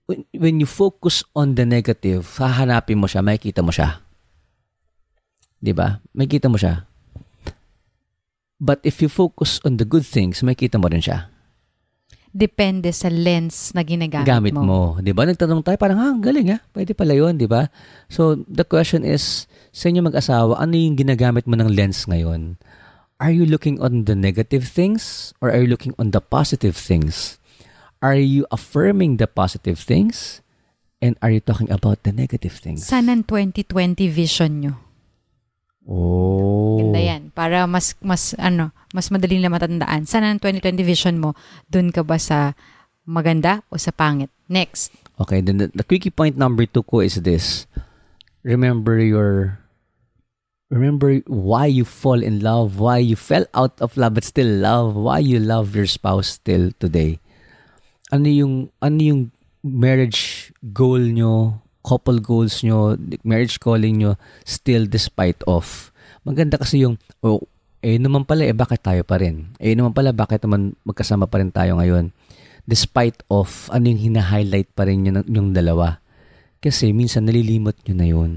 when, 0.07 0.23
when 0.31 0.63
you 0.63 0.65
focus 0.65 1.27
on 1.35 1.59
the 1.59 1.67
negative, 1.67 2.23
hahanapin 2.39 3.03
mo 3.03 3.11
siya, 3.11 3.19
makikita 3.19 3.59
mo 3.59 3.75
siya. 3.75 3.99
'Di 5.59 5.75
ba? 5.75 5.99
Makikita 6.15 6.47
mo 6.47 6.55
siya. 6.55 6.87
But 8.61 8.79
if 8.87 9.03
you 9.03 9.09
focus 9.09 9.59
on 9.67 9.75
the 9.75 9.87
good 9.89 10.05
things, 10.07 10.39
makikita 10.39 10.79
mo 10.79 10.87
rin 10.87 11.03
siya. 11.03 11.27
Depende 12.31 12.95
sa 12.95 13.11
lens 13.11 13.75
na 13.75 13.83
ginagamit 13.83 14.23
gamit 14.23 14.55
mo. 14.55 14.63
mo. 14.63 14.81
'Di 15.03 15.11
ba? 15.11 15.27
Nagtanong 15.27 15.67
tayo 15.67 15.75
parang, 15.75 15.99
"Ah, 15.99 16.15
galing 16.15 16.55
ah. 16.55 16.63
Pwede 16.71 16.95
pala 16.95 17.11
'yon, 17.11 17.35
'di 17.35 17.47
ba?" 17.47 17.67
So, 18.07 18.39
the 18.47 18.63
question 18.63 19.03
is, 19.03 19.51
sa 19.75 19.91
inyo 19.91 19.99
mag-asawa, 20.07 20.55
ano 20.55 20.79
yung 20.79 20.95
ginagamit 20.95 21.43
mo 21.43 21.59
ng 21.59 21.67
lens 21.67 22.07
ngayon? 22.07 22.55
Are 23.19 23.29
you 23.35 23.45
looking 23.45 23.77
on 23.83 24.07
the 24.07 24.15
negative 24.17 24.65
things 24.65 25.31
or 25.43 25.51
are 25.53 25.61
you 25.61 25.69
looking 25.69 25.93
on 26.01 26.09
the 26.15 26.23
positive 26.23 26.73
things? 26.73 27.37
Are 28.01 28.17
you 28.17 28.49
affirming 28.49 29.21
the 29.21 29.29
positive 29.29 29.77
things 29.77 30.41
and 31.03 31.19
are 31.21 31.29
you 31.29 31.37
talking 31.37 31.69
about 31.69 32.01
the 32.01 32.09
negative 32.09 32.57
things? 32.57 32.89
Saan 32.89 33.13
ang 33.13 33.21
2020 33.29 34.09
vision 34.09 34.51
nyo? 34.65 34.73
Oh. 35.87 36.77
Ganda 36.81 37.01
yan. 37.01 37.21
Para 37.33 37.65
mas, 37.65 37.97
mas, 38.01 38.37
ano, 38.37 38.69
mas 38.93 39.09
madali 39.09 39.41
na 39.41 39.49
matandaan. 39.49 40.05
Saan 40.05 40.25
ang 40.25 40.39
2020 40.41 40.85
vision 40.85 41.15
mo? 41.17 41.33
Doon 41.71 41.89
ka 41.89 42.05
ba 42.05 42.21
sa 42.21 42.53
maganda 43.07 43.65
o 43.73 43.77
sa 43.81 43.89
pangit? 43.89 44.29
Next. 44.51 44.93
Okay, 45.21 45.41
then 45.41 45.57
the, 45.57 45.67
the 45.73 45.85
quickie 45.85 46.13
point 46.13 46.37
number 46.37 46.65
two 46.65 46.83
ko 46.83 47.01
is 47.01 47.17
this. 47.21 47.65
Remember 48.41 48.97
your 48.97 49.61
remember 50.71 51.19
why 51.27 51.67
you 51.67 51.85
fall 51.85 52.23
in 52.23 52.39
love, 52.39 52.79
why 52.79 52.97
you 52.97 53.19
fell 53.19 53.45
out 53.53 53.75
of 53.83 53.99
love 53.99 54.15
but 54.15 54.23
still 54.23 54.47
love, 54.47 54.95
why 54.95 55.19
you 55.19 55.37
love 55.37 55.75
your 55.75 55.85
spouse 55.85 56.39
still 56.39 56.71
today. 56.79 57.19
Ano 58.09 58.27
yung 58.31 58.53
ano 58.81 58.99
yung 58.99 59.21
marriage 59.61 60.49
goal 60.73 60.99
nyo, 60.99 61.61
couple 61.81 62.21
goals 62.21 62.61
nyo, 62.61 62.97
marriage 63.25 63.57
calling 63.57 64.01
nyo 64.01 64.17
still 64.45 64.85
despite 64.85 65.41
of. 65.45 65.89
Maganda 66.25 66.57
kasi 66.61 66.85
yung 66.85 67.01
oh, 67.25 67.41
eh 67.81 67.97
naman 67.97 68.25
pala 68.25 68.45
eh 68.45 68.53
bakit 68.53 68.85
tayo 68.85 69.01
pa 69.01 69.17
rin? 69.17 69.53
Eh 69.57 69.73
naman 69.73 69.93
pala 69.93 70.13
bakit 70.13 70.45
naman 70.45 70.77
magkasama 70.85 71.25
pa 71.25 71.41
rin 71.41 71.49
tayo 71.49 71.81
ngayon? 71.81 72.13
despite 72.71 73.25
of 73.29 73.69
ano 73.73 73.89
yung 73.89 74.01
hina-highlight 74.01 74.69
pa 74.73 74.85
rin 74.85 75.05
yung, 75.05 75.25
yung 75.27 75.49
dalawa. 75.53 76.01
Kasi 76.61 76.93
minsan 76.93 77.25
nalilimot 77.25 77.73
nyo 77.85 77.95
na 77.97 78.07
yun. 78.07 78.31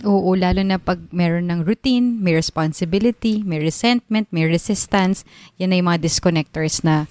Oo, 0.00 0.32
lalo 0.32 0.64
na 0.64 0.80
pag 0.80 0.96
meron 1.12 1.52
ng 1.52 1.60
routine, 1.68 2.16
may 2.24 2.32
responsibility, 2.32 3.44
may 3.44 3.60
resentment, 3.60 4.32
may 4.32 4.48
resistance, 4.48 5.28
yan 5.60 5.76
ay 5.76 5.84
mga 5.84 6.00
disconnectors 6.00 6.80
na 6.80 7.04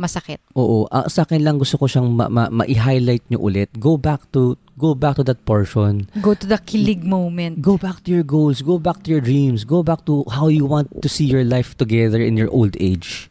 masakit. 0.00 0.40
Oo, 0.56 0.88
ah, 0.88 1.04
sa 1.06 1.28
akin 1.28 1.44
lang 1.44 1.60
gusto 1.60 1.76
ko 1.76 1.84
siyang 1.84 2.08
ma- 2.08 2.32
ma- 2.32 2.48
ma-highlight 2.48 3.28
nyo 3.28 3.44
ulit. 3.44 3.68
Go 3.76 4.00
back 4.00 4.24
to 4.32 4.56
go 4.80 4.96
back 4.96 5.20
to 5.20 5.24
that 5.28 5.44
portion. 5.44 6.08
Go 6.24 6.32
to 6.32 6.48
the 6.48 6.56
kilig 6.56 7.04
moment. 7.04 7.60
Go 7.60 7.76
back 7.76 8.00
to 8.04 8.10
your 8.10 8.24
goals, 8.24 8.64
go 8.64 8.80
back 8.80 9.04
to 9.04 9.12
your 9.12 9.20
dreams, 9.20 9.68
go 9.68 9.84
back 9.84 10.08
to 10.08 10.24
how 10.32 10.48
you 10.48 10.64
want 10.64 10.88
to 11.04 11.08
see 11.12 11.28
your 11.28 11.44
life 11.44 11.76
together 11.76 12.16
in 12.16 12.40
your 12.40 12.48
old 12.48 12.80
age. 12.80 13.28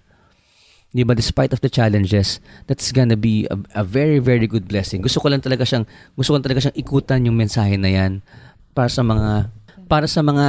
Di 0.93 1.05
ba, 1.05 1.13
despite 1.13 1.53
of 1.53 1.61
the 1.61 1.69
challenges, 1.69 2.41
that's 2.65 2.93
gonna 2.93 3.17
be 3.17 3.49
a, 3.49 3.57
a 3.81 3.83
very, 3.85 4.17
very 4.17 4.45
good 4.45 4.69
blessing. 4.69 5.01
Gusto 5.01 5.21
ko 5.21 5.29
lang 5.29 5.41
talaga 5.41 5.65
siyang, 5.65 5.85
gusto 6.17 6.33
ko 6.33 6.35
lang 6.37 6.45
talaga 6.45 6.61
siyang 6.65 6.77
ikutan 6.77 7.25
yung 7.25 7.37
mensahe 7.37 7.77
na 7.77 7.89
yan 7.89 8.25
para 8.73 8.89
sa 8.89 9.05
mga, 9.05 9.53
para 9.85 10.05
sa 10.09 10.21
mga 10.25 10.47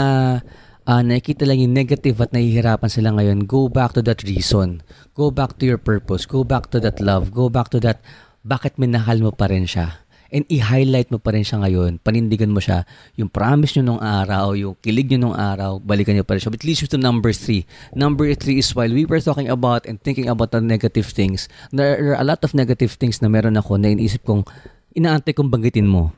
uh, 0.87 1.03
nakikita 1.05 1.45
lang 1.45 1.61
yung 1.61 1.75
negative 1.75 2.17
at 2.21 2.33
nahihirapan 2.33 2.91
sila 2.91 3.13
ngayon, 3.17 3.45
go 3.45 3.69
back 3.69 3.93
to 3.97 4.01
that 4.05 4.23
reason. 4.25 4.85
Go 5.13 5.29
back 5.29 5.59
to 5.61 5.65
your 5.69 5.81
purpose. 5.81 6.25
Go 6.25 6.45
back 6.45 6.71
to 6.73 6.79
that 6.81 7.01
love. 7.03 7.35
Go 7.35 7.49
back 7.53 7.69
to 7.75 7.81
that, 7.83 8.01
bakit 8.41 8.81
minahal 8.81 9.21
mo 9.21 9.33
pa 9.35 9.51
rin 9.51 9.69
siya? 9.69 10.01
And 10.31 10.47
i-highlight 10.47 11.11
mo 11.11 11.19
pa 11.19 11.35
rin 11.35 11.43
siya 11.43 11.59
ngayon. 11.59 11.99
Panindigan 12.07 12.55
mo 12.55 12.63
siya. 12.63 12.87
Yung 13.19 13.27
promise 13.27 13.75
nyo 13.75 13.83
nung 13.83 14.03
araw, 14.03 14.55
yung 14.55 14.79
kilig 14.79 15.11
nyo 15.11 15.19
nung 15.19 15.37
araw, 15.37 15.83
balikan 15.83 16.15
nyo 16.15 16.23
pa 16.23 16.39
rin 16.39 16.41
siya. 16.47 16.55
But 16.55 16.63
at 16.63 16.69
least 16.71 16.87
to 16.87 16.99
number 17.03 17.35
three. 17.35 17.67
Number 17.99 18.31
three 18.39 18.63
is 18.63 18.71
while 18.71 18.95
we 18.95 19.03
were 19.03 19.19
talking 19.19 19.51
about 19.51 19.91
and 19.91 19.99
thinking 19.99 20.31
about 20.31 20.55
the 20.55 20.63
negative 20.63 21.11
things, 21.11 21.51
there 21.75 22.15
are 22.15 22.23
a 22.23 22.23
lot 22.23 22.47
of 22.47 22.55
negative 22.55 22.95
things 22.95 23.19
na 23.19 23.27
meron 23.27 23.59
ako 23.59 23.75
na 23.75 23.91
iniisip 23.91 24.23
kong, 24.23 24.47
inaantay 24.95 25.35
kong 25.35 25.51
banggitin 25.51 25.91
mo. 25.91 26.15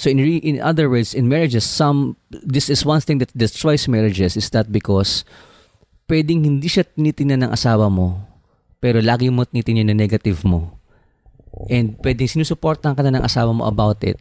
So 0.00 0.08
in 0.08 0.16
re- 0.16 0.40
in 0.40 0.64
other 0.64 0.88
words, 0.88 1.12
in 1.12 1.28
marriages, 1.28 1.68
some 1.68 2.16
this 2.32 2.72
is 2.72 2.88
one 2.88 3.04
thing 3.04 3.20
that 3.20 3.36
destroys 3.36 3.84
marriages 3.84 4.32
is 4.32 4.48
that 4.56 4.72
because 4.72 5.28
pwedeng 6.08 6.40
hindi 6.40 6.72
siya 6.72 6.88
tinitingnan 6.88 7.44
ng 7.44 7.52
asawa 7.52 7.92
mo, 7.92 8.16
pero 8.80 9.04
lagi 9.04 9.28
mo 9.28 9.44
tinitingnan 9.44 9.92
yung 9.92 10.00
negative 10.00 10.40
mo. 10.40 10.72
And 11.68 12.00
pwedeng 12.00 12.32
sinusuportan 12.32 12.96
ka 12.96 13.04
na 13.04 13.12
ng 13.12 13.28
asawa 13.28 13.52
mo 13.52 13.68
about 13.68 14.00
it, 14.00 14.16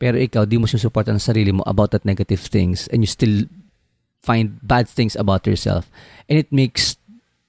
pero 0.00 0.16
ikaw 0.16 0.48
di 0.48 0.56
mo 0.56 0.64
sinusuportan 0.64 1.20
sa 1.20 1.36
sarili 1.36 1.52
mo 1.52 1.60
about 1.68 1.92
that 1.92 2.08
negative 2.08 2.40
things 2.48 2.88
and 2.88 3.04
you 3.04 3.10
still 3.10 3.44
find 4.24 4.56
bad 4.64 4.88
things 4.88 5.12
about 5.12 5.44
yourself. 5.44 5.92
And 6.32 6.40
it 6.40 6.48
makes 6.48 6.96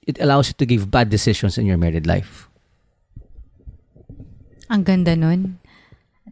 it 0.04 0.20
allows 0.20 0.52
you 0.52 0.56
to 0.60 0.68
give 0.68 0.92
bad 0.92 1.08
decisions 1.08 1.56
in 1.56 1.64
your 1.64 1.80
married 1.80 2.04
life. 2.04 2.44
Ang 4.68 4.84
ganda 4.84 5.16
nun. 5.16 5.59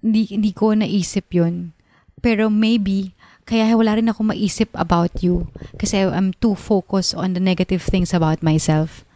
Hindi, 0.03 0.31
hindi 0.31 0.51
ko 0.55 0.75
naisip 0.75 1.31
yun. 1.35 1.75
Pero 2.19 2.51
maybe, 2.51 3.15
kaya 3.49 3.73
wala 3.73 3.97
rin 3.97 4.11
ako 4.11 4.35
maisip 4.35 4.69
about 4.77 5.25
you. 5.25 5.49
Kasi 5.81 6.05
I'm 6.05 6.37
too 6.37 6.59
focused 6.59 7.17
on 7.17 7.33
the 7.33 7.43
negative 7.43 7.81
things 7.81 8.13
about 8.13 8.45
myself. 8.45 9.07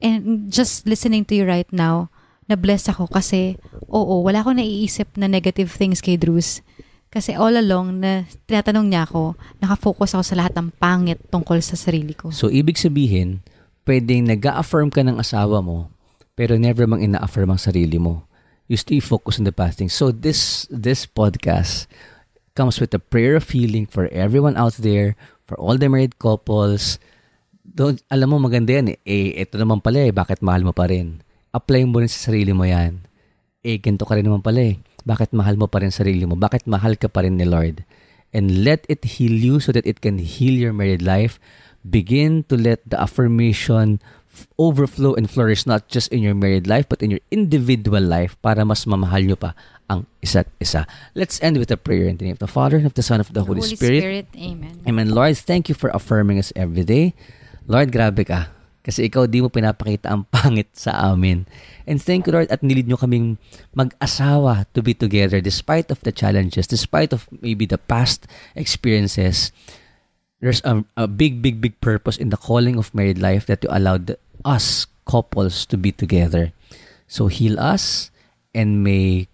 And 0.00 0.48
just 0.48 0.88
listening 0.88 1.28
to 1.28 1.36
you 1.36 1.44
right 1.44 1.68
now, 1.72 2.08
na-bless 2.50 2.90
ako 2.90 3.06
kasi, 3.06 3.60
oo, 3.86 4.26
wala 4.26 4.42
akong 4.42 4.58
naiisip 4.58 5.14
na 5.14 5.30
negative 5.30 5.70
things 5.70 6.02
kay 6.02 6.18
Drews. 6.18 6.64
Kasi 7.10 7.34
all 7.34 7.58
along, 7.58 8.02
na 8.02 8.22
tinatanong 8.46 8.86
niya 8.86 9.02
ako, 9.06 9.34
nakafocus 9.58 10.14
ako 10.14 10.24
sa 10.26 10.38
lahat 10.38 10.54
ng 10.58 10.70
pangit 10.78 11.18
tungkol 11.30 11.58
sa 11.58 11.74
sarili 11.74 12.14
ko. 12.14 12.30
So, 12.30 12.50
ibig 12.50 12.78
sabihin, 12.78 13.42
pwedeng 13.82 14.30
nag-affirm 14.30 14.94
ka 14.94 15.02
ng 15.02 15.18
asawa 15.18 15.58
mo, 15.58 15.90
pero 16.38 16.54
never 16.54 16.86
mang 16.86 17.02
ina-affirm 17.02 17.50
ang 17.50 17.60
sarili 17.60 17.98
mo. 17.98 18.29
You 18.70 18.78
stay 18.78 19.02
focused 19.02 19.42
on 19.42 19.50
the 19.50 19.50
past 19.50 19.82
things. 19.82 19.90
So, 19.90 20.14
this, 20.14 20.70
this 20.70 21.02
podcast 21.02 21.90
comes 22.54 22.78
with 22.78 22.94
a 22.94 23.02
prayer 23.02 23.34
of 23.34 23.50
healing 23.50 23.90
for 23.90 24.06
everyone 24.14 24.54
out 24.54 24.78
there, 24.78 25.18
for 25.42 25.58
all 25.58 25.74
the 25.74 25.90
married 25.90 26.22
couples. 26.22 27.02
Don't, 27.66 27.98
alam 28.06 28.30
mo, 28.30 28.38
maganda 28.38 28.78
yan 28.78 28.94
eh. 28.94 28.98
Eh, 29.02 29.42
ito 29.42 29.58
naman 29.58 29.82
pala 29.82 30.06
eh, 30.06 30.14
bakit 30.14 30.38
mahal 30.38 30.62
mo 30.62 30.70
pa 30.70 30.86
rin? 30.86 31.18
Apply 31.50 31.82
mo 31.82 31.98
rin 31.98 32.06
sa 32.06 32.30
sarili 32.30 32.54
mo 32.54 32.62
yan. 32.62 33.02
Eh, 33.66 33.82
ganito 33.82 34.06
ka 34.06 34.14
rin 34.14 34.22
naman 34.22 34.38
pala 34.38 34.62
eh. 34.62 34.78
Bakit 35.02 35.34
mahal 35.34 35.58
mo 35.58 35.66
pa 35.66 35.82
rin 35.82 35.90
sarili 35.90 36.22
mo? 36.22 36.38
Bakit 36.38 36.70
mahal 36.70 36.94
ka 36.94 37.10
pa 37.10 37.26
rin 37.26 37.42
ni 37.42 37.50
Lord? 37.50 37.82
And 38.30 38.62
let 38.62 38.86
it 38.86 39.02
heal 39.18 39.34
you 39.34 39.58
so 39.58 39.74
that 39.74 39.82
it 39.82 39.98
can 39.98 40.22
heal 40.22 40.54
your 40.54 40.70
married 40.70 41.02
life. 41.02 41.42
Begin 41.82 42.46
to 42.46 42.54
let 42.54 42.86
the 42.86 43.02
affirmation 43.02 43.98
overflow 44.58 45.14
and 45.14 45.28
flourish 45.28 45.66
not 45.66 45.88
just 45.90 46.08
in 46.14 46.22
your 46.22 46.34
married 46.34 46.66
life 46.66 46.86
but 46.88 47.02
in 47.02 47.10
your 47.10 47.22
individual 47.30 48.02
life 48.02 48.38
para 48.40 48.64
mas 48.64 48.86
mamahal 48.86 49.26
nyo 49.26 49.36
pa 49.36 49.54
ang 49.90 50.06
isa't 50.22 50.46
isa. 50.62 50.86
Let's 51.18 51.42
end 51.42 51.58
with 51.58 51.74
a 51.74 51.76
prayer 51.76 52.06
in 52.06 52.16
the 52.16 52.30
name 52.30 52.38
of 52.38 52.42
the 52.44 52.50
Father 52.50 52.78
and 52.78 52.86
of 52.86 52.94
the 52.94 53.02
Son 53.02 53.18
of 53.18 53.34
the 53.34 53.42
Holy, 53.42 53.60
Spirit. 53.66 54.30
Amen. 54.38 54.86
Amen. 54.86 55.10
Lord, 55.10 55.34
thank 55.34 55.66
you 55.66 55.74
for 55.74 55.90
affirming 55.90 56.38
us 56.38 56.54
every 56.54 56.86
day. 56.86 57.18
Lord, 57.66 57.90
grabe 57.90 58.22
ka. 58.22 58.54
Kasi 58.80 59.10
ikaw 59.10 59.28
di 59.28 59.44
mo 59.44 59.52
pinapakita 59.52 60.08
ang 60.08 60.24
pangit 60.30 60.70
sa 60.72 61.12
amin. 61.12 61.44
And 61.84 61.98
thank 62.00 62.24
you, 62.24 62.32
Lord, 62.32 62.48
at 62.48 62.62
nilid 62.62 62.88
nyo 62.88 62.96
kaming 62.96 63.36
mag-asawa 63.74 64.70
to 64.72 64.80
be 64.80 64.94
together 64.94 65.42
despite 65.42 65.90
of 65.90 66.00
the 66.06 66.14
challenges, 66.14 66.70
despite 66.70 67.12
of 67.12 67.28
maybe 67.42 67.66
the 67.66 67.76
past 67.76 68.24
experiences. 68.54 69.50
There's 70.40 70.64
a, 70.64 70.84
a 70.96 71.06
big, 71.06 71.42
big, 71.42 71.60
big 71.60 71.80
purpose 71.80 72.16
in 72.16 72.30
the 72.30 72.40
calling 72.40 72.76
of 72.76 72.94
married 72.94 73.20
life 73.20 73.46
that 73.46 73.62
you 73.62 73.68
allowed 73.70 74.16
us 74.44 74.86
couples 75.04 75.66
to 75.66 75.76
be 75.76 75.92
together. 75.92 76.52
So 77.06 77.28
heal 77.28 77.60
us 77.60 78.10
and 78.54 78.82
may 78.82 79.28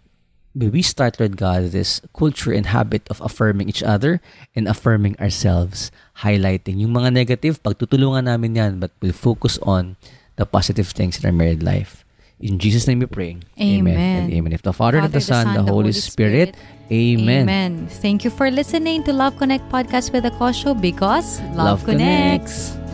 may 0.56 0.72
we 0.72 0.80
start, 0.80 1.20
Lord 1.20 1.36
God, 1.36 1.76
this 1.76 2.00
culture 2.16 2.50
and 2.50 2.72
habit 2.72 3.04
of 3.12 3.20
affirming 3.20 3.68
each 3.68 3.84
other 3.84 4.24
and 4.56 4.66
affirming 4.66 5.14
ourselves, 5.20 5.92
highlighting 6.24 6.80
yung 6.80 6.96
mga 6.96 7.12
negative, 7.12 7.62
pagtutulungan 7.62 8.24
namin 8.24 8.56
yan, 8.56 8.72
but 8.80 8.90
we'll 9.04 9.12
focus 9.12 9.60
on 9.60 10.00
the 10.40 10.48
positive 10.48 10.88
things 10.88 11.20
in 11.20 11.28
our 11.28 11.36
married 11.36 11.62
life. 11.62 12.06
In 12.40 12.58
Jesus' 12.58 12.88
name 12.88 13.00
we 13.00 13.06
pray. 13.06 13.36
Amen. 13.60 13.96
and 13.96 14.32
amen. 14.32 14.52
If 14.52 14.60
the 14.60 14.72
Father, 14.72 14.98
and 14.98 15.06
of 15.06 15.12
Father, 15.12 15.20
the 15.20 15.24
Son, 15.24 15.54
the, 15.54 15.72
Holy 15.72 15.92
Spirit, 15.92 16.56
Amen. 16.90 17.42
Amen. 17.42 17.86
Thank 17.88 18.24
you 18.24 18.30
for 18.30 18.50
listening 18.50 19.02
to 19.04 19.12
Love 19.12 19.36
Connect 19.36 19.68
podcast 19.70 20.12
with 20.12 20.24
Akosho 20.24 20.78
because 20.80 21.40
love, 21.40 21.82
Love 21.82 21.84
connects. 21.84 22.70
connects. 22.70 22.85